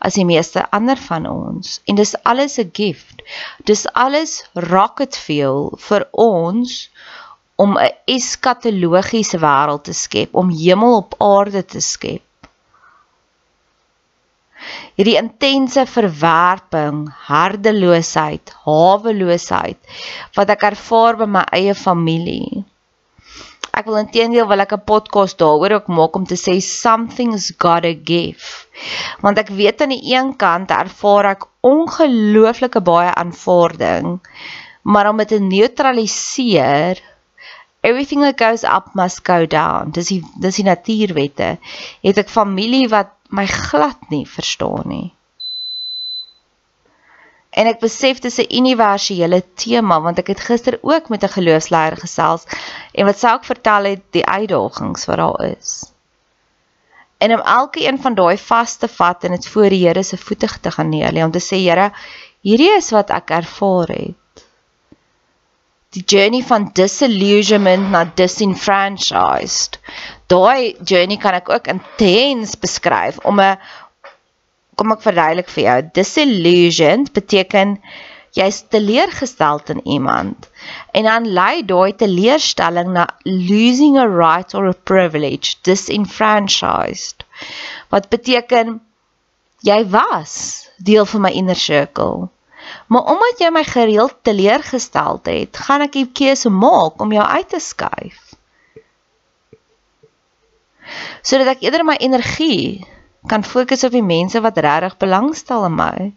as 0.01 0.17
die 0.17 0.25
meeste 0.25 0.63
ander 0.75 0.97
van 0.97 1.27
ons. 1.29 1.79
En 1.87 1.99
dis 1.99 2.15
alles 2.31 2.57
'n 2.59 2.71
gift. 2.73 3.21
Dis 3.65 3.85
alles 3.93 4.43
rocket 4.53 5.15
fuel 5.15 5.77
vir 5.87 6.07
ons 6.11 6.89
om 7.55 7.77
'n 7.77 7.91
eskatologiese 8.07 9.37
wêreld 9.37 9.83
te 9.83 9.93
skep, 9.93 10.35
om 10.35 10.49
hemel 10.49 10.95
op 10.97 11.15
aarde 11.19 11.65
te 11.65 11.81
skep. 11.81 12.23
Hierdie 14.95 15.17
intense 15.17 15.85
verwerping, 15.85 17.07
hardeloosheid, 17.29 18.51
haweloosheid 18.65 19.79
wat 20.35 20.49
ek 20.49 20.65
ervaar 20.71 21.15
by 21.21 21.27
my 21.37 21.43
eie 21.55 21.75
familie. 21.75 22.65
Ek 23.79 23.87
wil 23.87 24.01
intedeel 24.01 24.47
wil 24.49 24.59
ek 24.65 24.73
'n 24.75 24.87
podcast 24.91 25.37
daaroor 25.39 25.73
ook 25.77 25.87
maak 25.97 26.15
om 26.19 26.25
te 26.27 26.35
sê 26.35 26.55
something's 26.59 27.45
got 27.63 27.83
to 27.87 27.93
give. 28.11 28.47
Want 29.23 29.39
ek 29.39 29.53
weet 29.59 29.81
aan 29.81 29.93
die 29.95 30.15
een 30.15 30.35
kant 30.35 30.71
ervaar 30.71 31.29
ek 31.35 31.45
ongelooflike 31.63 32.81
baie 32.81 33.13
aanvaarding, 33.21 34.19
maar 34.83 35.09
om 35.09 35.17
dit 35.21 35.31
te 35.31 35.39
neutraliseer 35.39 36.99
everything 37.81 38.21
that 38.21 38.37
goes 38.37 38.63
up 38.63 38.95
must 38.95 39.23
go 39.23 39.45
down. 39.45 39.91
Dis 39.91 40.11
die 40.11 40.23
dis 40.43 40.59
die 40.59 40.67
natuurwette. 40.67 41.57
Het 42.03 42.17
ek 42.25 42.29
familie 42.29 42.87
wat 42.91 43.15
my 43.29 43.45
glad 43.47 44.09
nie 44.09 44.25
verstaan 44.27 44.87
nie. 44.91 45.07
En 47.59 47.67
ek 47.67 47.81
besef 47.83 48.21
dis 48.23 48.39
'n 48.39 48.51
universele 48.61 49.41
tema 49.63 49.99
want 50.05 50.19
ek 50.21 50.31
het 50.33 50.45
gister 50.49 50.79
ook 50.81 51.09
met 51.13 51.23
'n 51.23 51.35
geloofsleier 51.37 51.97
gesels 52.03 52.47
en 52.93 53.05
wat 53.05 53.19
sou 53.19 53.33
ek 53.35 53.49
vertel 53.51 53.83
het 53.91 54.03
die 54.17 54.25
uitdagings 54.25 55.05
wat 55.05 55.17
daar 55.23 55.41
is. 55.57 55.91
En 57.17 57.33
om 57.35 57.43
elke 57.57 57.83
een 57.87 57.99
van 58.01 58.15
daai 58.15 58.37
vas 58.37 58.77
te 58.77 58.87
vat 58.87 59.23
en 59.23 59.31
dit 59.31 59.47
voor 59.47 59.69
die 59.69 59.87
Here 59.87 60.03
se 60.03 60.17
voete 60.17 60.47
te 60.61 60.71
gaan 60.71 60.89
neer, 60.89 61.25
om 61.25 61.31
te 61.31 61.43
sê 61.43 61.57
Here, 61.59 61.91
hierdie 62.41 62.75
is 62.77 62.91
wat 62.91 63.09
ek 63.09 63.29
ervaar 63.29 63.87
het 63.87 64.15
die 65.95 66.03
journey 66.05 66.43
van 66.45 66.69
disillusionment 66.77 67.89
na 67.89 68.03
disenfranchised. 68.15 69.79
Daai 70.29 70.75
journey 70.85 71.17
kan 71.17 71.37
ek 71.39 71.49
ook 71.49 71.69
intens 71.71 72.53
beskryf 72.61 73.17
om 73.25 73.41
'n 73.41 73.57
kom 74.79 74.95
ek 74.95 75.03
verduidelik 75.03 75.51
vir 75.55 75.63
jou. 75.65 75.77
Disillusioned 75.99 77.11
beteken 77.17 77.75
jy's 78.37 78.61
teleurgestel 78.73 79.61
in 79.73 79.81
iemand 79.97 80.49
en 80.97 81.07
dan 81.09 81.29
lei 81.37 81.61
daai 81.65 81.95
teleurstelling 81.97 82.93
na 82.95 83.07
losing 83.25 83.97
a 83.97 84.05
right 84.07 84.53
or 84.53 84.69
a 84.69 84.75
privilege, 84.91 85.57
disenfranchised. 85.67 87.25
Wat 87.91 88.09
beteken 88.13 88.79
jy 89.65 89.79
was 89.91 90.35
deel 90.77 91.09
van 91.09 91.27
my 91.27 91.33
inner 91.35 91.57
circle 91.57 92.29
Maar 92.87 93.01
omdat 93.01 93.39
jy 93.39 93.49
my 93.53 93.63
gereeld 93.63 94.15
teleurgestel 94.21 95.19
het, 95.23 95.57
gaan 95.57 95.81
ek 95.85 95.95
'n 95.95 96.11
keuse 96.13 96.49
maak 96.49 97.01
om 97.01 97.11
jou 97.13 97.25
uit 97.25 97.49
te 97.49 97.59
skuif. 97.59 98.19
Sodat 101.21 101.47
ek 101.55 101.61
eerder 101.61 101.85
my 101.85 101.95
energie 101.99 102.87
kan 103.27 103.43
fokus 103.43 103.83
op 103.83 103.91
die 103.91 104.05
mense 104.05 104.41
wat 104.41 104.57
regtig 104.57 104.97
belangstel 104.97 105.65
in 105.65 105.75
my. 105.75 106.11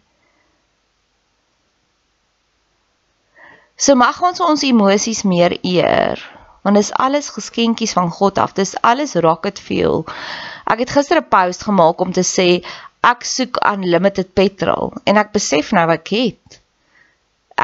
So 3.75 3.95
mag 3.95 4.21
ons 4.21 4.39
ons 4.39 4.63
emosies 4.63 5.23
meer 5.27 5.57
eer, 5.61 6.21
want 6.63 6.77
dit 6.77 6.85
is 6.85 6.93
alles 6.93 7.29
geskenkies 7.33 7.93
van 7.97 8.09
God 8.09 8.37
af. 8.37 8.53
Dis 8.53 8.77
alles 8.81 9.15
rocket 9.15 9.59
fuel. 9.59 10.05
Ek 10.65 10.79
het 10.79 10.93
gister 10.95 11.19
'n 11.19 11.27
post 11.27 11.63
gemaak 11.63 11.99
om 11.99 12.13
te 12.13 12.23
sê 12.23 12.63
ek 13.03 13.25
soek 13.27 13.59
unlimited 13.67 14.31
petrol 14.33 14.93
en 15.03 15.19
ek 15.19 15.33
besef 15.35 15.73
nou 15.75 15.89
ek 15.91 16.07
het 16.15 16.59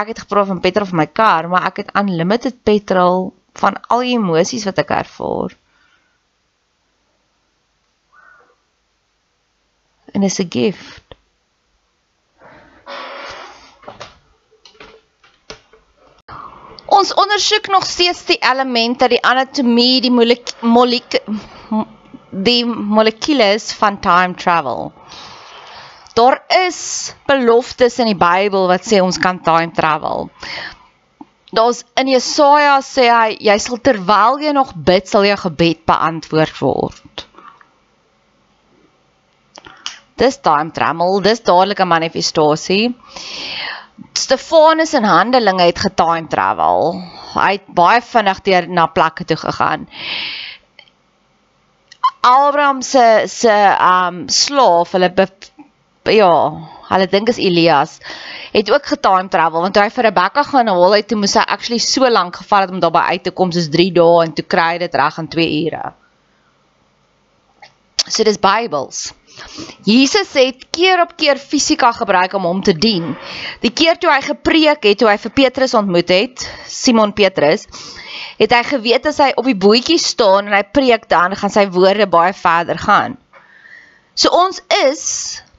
ek 0.01 0.11
het 0.11 0.23
gepraat 0.25 0.49
van 0.51 0.59
petrol 0.65 0.89
vir 0.89 0.99
my 1.01 1.07
kar 1.21 1.47
maar 1.51 1.67
ek 1.69 1.83
het 1.83 1.93
unlimited 2.01 2.59
petrol 2.67 3.31
van 3.61 3.79
al 3.87 4.03
die 4.03 4.17
emosies 4.17 4.67
wat 4.67 4.81
ek 4.83 4.91
ervaar 4.97 5.55
en 10.19 10.27
is 10.27 10.39
'n 10.43 10.51
gift 10.51 11.09
Ons 16.99 17.13
ondersoek 17.13 17.67
nog 17.67 17.85
steeds 17.85 18.25
die 18.25 18.37
elemente, 18.41 19.07
die 19.07 19.21
anatomie, 19.23 20.01
die 20.01 20.11
molekules 20.11 21.21
die 22.29 22.65
molekules 22.65 23.71
van 23.73 23.99
time 23.99 24.35
travel. 24.35 24.91
Daar 26.13 26.41
is 26.67 27.13
beloftes 27.25 27.97
in 28.03 28.11
die 28.11 28.17
Bybel 28.19 28.67
wat 28.67 28.85
sê 28.89 28.99
ons 29.01 29.17
kan 29.21 29.39
time 29.45 29.71
travel. 29.77 30.29
Daar's 31.55 31.83
in 31.97 32.11
Jesaja 32.11 32.75
sê 32.85 33.07
hy 33.09 33.37
jy 33.47 33.57
sal 33.63 33.79
terwyl 33.85 34.41
jy 34.43 34.51
nog 34.53 34.75
bid 34.75 35.07
sal 35.09 35.25
jou 35.25 35.37
gebed 35.45 35.85
beantwoord 35.89 36.59
word. 36.61 37.28
Dis 40.19 40.39
time 40.43 40.73
travel, 40.75 41.21
dis 41.23 41.39
dadelike 41.47 41.85
manifestasie. 41.87 42.89
Stefanus 44.19 44.93
in 44.93 45.07
Handelinge 45.07 45.69
het 45.69 45.79
getime 45.79 46.27
travel. 46.31 46.97
Hy 47.35 47.51
het 47.55 47.69
baie 47.75 48.01
vinnig 48.03 48.41
deur 48.43 48.67
na 48.67 48.87
plekke 48.91 49.25
toe 49.27 49.37
gegaan. 49.39 49.87
Abraham 52.21 52.81
se 52.81 53.23
se 53.31 53.55
um 53.79 54.25
slaaf, 54.27 54.91
hulle 54.91 55.09
be, 55.15 55.27
ja, 56.11 56.33
hulle 56.89 57.07
dink 57.07 57.31
is 57.31 57.39
Elias, 57.39 57.99
het 58.51 58.71
ook 58.73 58.91
getime 58.91 59.31
travel 59.31 59.63
want 59.63 59.77
toe 59.77 59.85
hy 59.85 59.93
vir 59.93 60.09
Rebekka 60.09 60.43
gaan 60.49 60.67
haal 60.67 60.97
het, 60.97 61.07
toe 61.07 61.19
moes 61.21 61.37
hy 61.39 61.45
actually 61.47 61.79
so 61.79 62.09
lank 62.11 62.41
gevat 62.41 62.65
het 62.65 62.75
om 62.75 62.83
daarby 62.83 63.05
uit 63.13 63.23
te 63.23 63.31
kom 63.31 63.53
soos 63.55 63.69
3 63.71 63.87
dae 63.95 64.25
en 64.25 64.35
toe 64.35 64.45
kry 64.55 64.67
hy 64.73 64.83
dit 64.83 64.99
reg 64.99 65.21
in 65.23 65.31
2 65.37 65.47
ure. 65.61 65.93
So 68.09 68.25
dis 68.27 68.41
Bybels. 68.41 69.13
Jesus 69.87 70.33
het 70.37 70.65
keer 70.75 71.01
op 71.03 71.15
keer 71.17 71.39
fisika 71.39 71.91
gebruik 71.95 72.33
om 72.37 72.45
hom 72.47 72.61
te 72.63 72.73
dien. 72.73 73.15
Die 73.63 73.71
keer 73.71 73.97
toe 73.97 74.11
hy 74.11 74.21
gepreek 74.25 74.83
het, 74.85 74.99
toe 74.99 75.09
hy 75.09 75.17
vir 75.21 75.33
Petrus 75.35 75.73
ontmoet 75.77 76.11
het, 76.13 76.45
Simon 76.67 77.13
Petrus, 77.15 77.65
het 78.39 78.53
hy 78.55 78.61
geweet 78.67 79.07
as 79.09 79.19
hy 79.23 79.31
op 79.35 79.47
die 79.47 79.57
bootjie 79.57 79.99
staan 79.99 80.49
en 80.49 80.57
hy 80.57 80.63
preek 80.75 81.09
dan 81.11 81.35
gaan 81.39 81.53
sy 81.53 81.65
woorde 81.73 82.07
baie 82.09 82.33
verder 82.35 82.79
gaan. 82.79 83.17
So 84.15 84.31
ons 84.35 84.61
is 84.83 85.03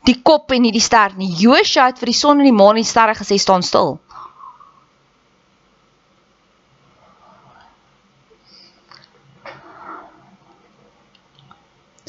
die 0.09 0.19
kop 0.25 0.53
en 0.53 0.64
nie 0.64 0.73
die 0.75 0.85
ster 0.85 1.14
nie. 1.16 1.31
Josua 1.40 1.90
het 1.90 2.01
vir 2.01 2.12
die 2.12 2.16
son 2.16 2.40
en 2.40 2.49
die 2.49 2.57
maan 2.57 2.77
en 2.77 2.85
die 2.85 2.88
sterre 2.88 3.16
gesê 3.16 3.38
staan 3.40 3.64
stil. 3.64 3.99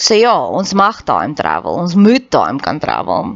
So 0.01 0.17
ja, 0.17 0.33
ons 0.49 0.73
mag 0.73 1.03
time 1.05 1.37
travel. 1.37 1.77
Ons 1.83 1.93
moet 1.93 2.25
time 2.33 2.57
kan 2.65 2.79
travel. 2.81 3.35